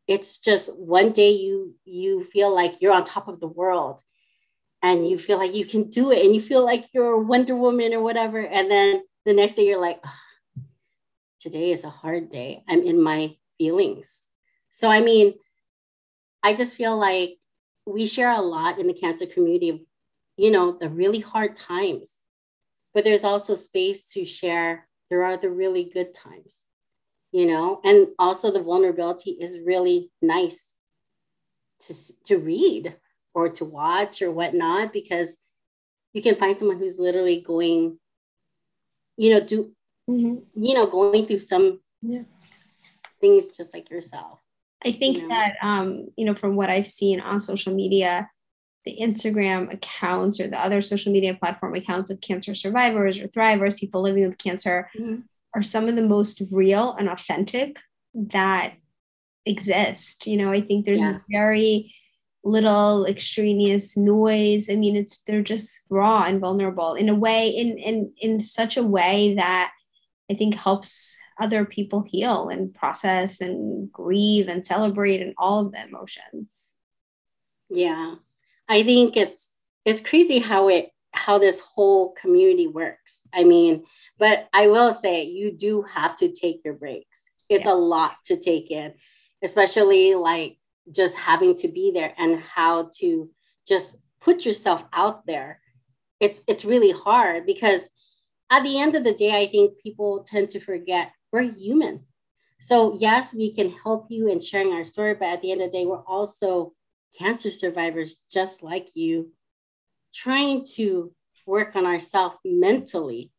[0.09, 4.01] It's just one day you you feel like you're on top of the world
[4.83, 7.93] and you feel like you can do it and you feel like you're Wonder Woman
[7.93, 10.01] or whatever and then the next day you're like
[11.41, 12.63] today is a hard day.
[12.69, 14.23] I'm in my feelings.
[14.71, 15.35] So I mean
[16.47, 17.39] I just feel like
[17.87, 19.87] we share a lot in the cancer community
[20.37, 22.21] you know, the really hard times,
[22.95, 24.87] but there's also space to share.
[25.09, 26.63] There are the really good times,
[27.33, 30.75] you know, and also the vulnerability is really nice
[31.87, 31.95] to,
[32.25, 32.97] to read
[33.35, 35.39] or to watch or whatnot, because
[36.13, 37.99] you can find someone who's literally going,
[39.17, 39.73] you know, do,
[40.11, 40.37] mm-hmm.
[40.63, 42.23] you know, going through some yeah.
[43.21, 44.41] things just like yourself.
[44.87, 45.29] I think yeah.
[45.29, 48.31] that um, you know, from what I've seen on social media,
[48.85, 53.79] the Instagram accounts or the other social media platform accounts of cancer survivors or thrivers,
[53.79, 55.23] people living with cancer, mm-hmm.
[55.55, 57.79] are some of the most real and authentic
[58.15, 58.75] that
[59.45, 60.29] exist.
[60.29, 61.19] You know, I think there's yeah.
[61.29, 61.93] very
[62.45, 64.71] little extraneous noise.
[64.71, 68.77] I mean, it's they're just raw and vulnerable in a way, in in in such
[68.77, 69.73] a way that
[70.31, 75.73] I think helps other people heal and process and grieve and celebrate and all of
[75.73, 76.75] the emotions.
[77.69, 78.17] Yeah.
[78.69, 79.51] I think it's
[79.85, 83.21] it's crazy how it how this whole community works.
[83.33, 83.85] I mean,
[84.19, 87.23] but I will say you do have to take your breaks.
[87.49, 87.73] It's yeah.
[87.73, 88.95] a lot to take in,
[89.43, 90.59] especially like
[90.91, 93.31] just having to be there and how to
[93.67, 95.61] just put yourself out there.
[96.21, 97.83] It's it's really hard because
[98.51, 102.01] at the end of the day, I think people tend to forget we're human.
[102.61, 105.71] So yes, we can help you in sharing our story, but at the end of
[105.71, 106.73] the day, we're also
[107.19, 109.33] cancer survivors just like you,
[110.15, 111.13] trying to
[111.47, 113.31] work on ourselves mentally.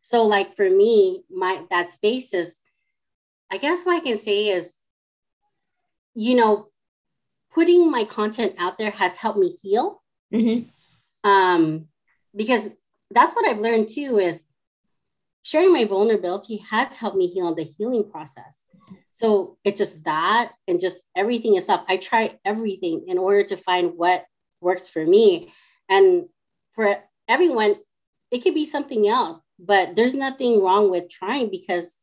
[0.00, 2.58] So, like for me, my that space is,
[3.50, 4.70] I guess what I can say is,
[6.14, 6.68] you know,
[7.54, 10.02] putting my content out there has helped me heal.
[10.32, 11.28] Mm-hmm.
[11.28, 11.86] Um,
[12.36, 12.68] because
[13.10, 14.44] that's what I've learned too is
[15.44, 18.64] sharing my vulnerability has helped me heal the healing process.
[19.12, 21.82] So it's just that and just everything itself.
[21.86, 24.24] I try everything in order to find what
[24.60, 25.52] works for me.
[25.88, 26.24] And
[26.72, 26.96] for
[27.28, 27.76] everyone,
[28.30, 31.94] it could be something else, but there's nothing wrong with trying because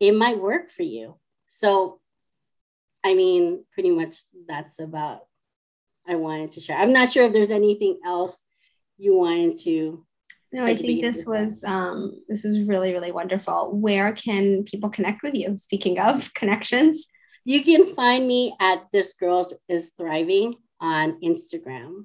[0.00, 1.18] it might work for you.
[1.48, 2.00] So,
[3.04, 4.16] I mean, pretty much
[4.48, 5.20] that's about
[6.06, 6.76] I wanted to share.
[6.76, 8.44] I'm not sure if there's anything else
[8.98, 10.04] you wanted to.
[10.52, 13.70] No, I think this was um, this was really really wonderful.
[13.72, 15.56] Where can people connect with you?
[15.56, 17.08] Speaking of connections,
[17.44, 22.04] you can find me at This Girls Is Thriving on Instagram.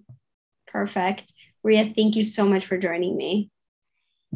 [0.67, 1.33] Perfect.
[1.63, 3.51] Ria, thank you so much for joining me.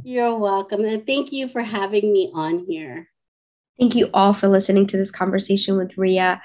[0.03, 0.83] You're welcome.
[0.83, 3.07] And thank you for having me on here.
[3.79, 6.41] Thank you all for listening to this conversation with Ria.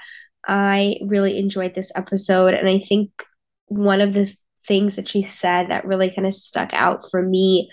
[0.47, 2.53] I really enjoyed this episode.
[2.53, 3.11] And I think
[3.67, 4.33] one of the
[4.67, 7.69] things that she said that really kind of stuck out for me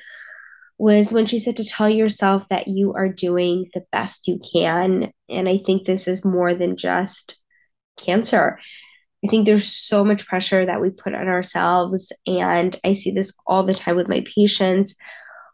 [0.79, 5.13] was when she said to tell yourself that you are doing the best you can.
[5.29, 7.39] And I think this is more than just
[7.97, 8.59] cancer.
[9.25, 12.13] I think there's so much pressure that we put on ourselves.
[12.27, 14.95] And I see this all the time with my patients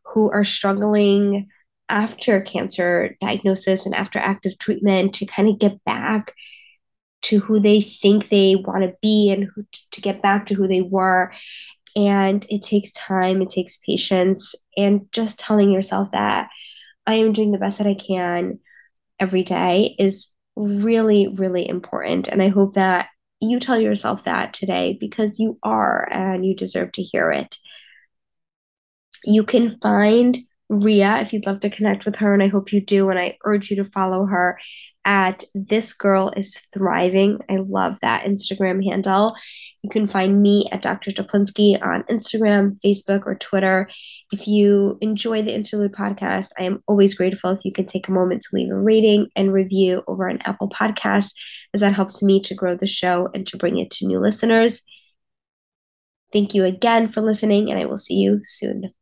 [0.06, 1.48] who are struggling
[1.88, 6.34] after cancer diagnosis and after active treatment to kind of get back
[7.22, 10.66] to who they think they want to be and who, to get back to who
[10.66, 11.32] they were.
[11.96, 16.48] And it takes time, it takes patience, and just telling yourself that
[17.06, 18.60] I am doing the best that I can
[19.18, 22.28] every day is really, really important.
[22.28, 23.08] And I hope that
[23.40, 27.56] you tell yourself that today because you are and you deserve to hear it.
[29.24, 30.36] You can find
[30.68, 33.10] Ria if you'd love to connect with her, and I hope you do.
[33.10, 34.58] And I urge you to follow her
[35.10, 37.40] at This Girl is Thriving.
[37.50, 39.34] I love that Instagram handle.
[39.82, 41.10] You can find me at Dr.
[41.10, 43.90] Toplinsky on Instagram, Facebook, or Twitter.
[44.30, 48.12] If you enjoy the Interlude podcast, I am always grateful if you can take a
[48.12, 51.32] moment to leave a rating and review over on Apple Podcasts,
[51.74, 54.82] as that helps me to grow the show and to bring it to new listeners.
[56.32, 58.92] Thank you again for listening, and I will see you soon.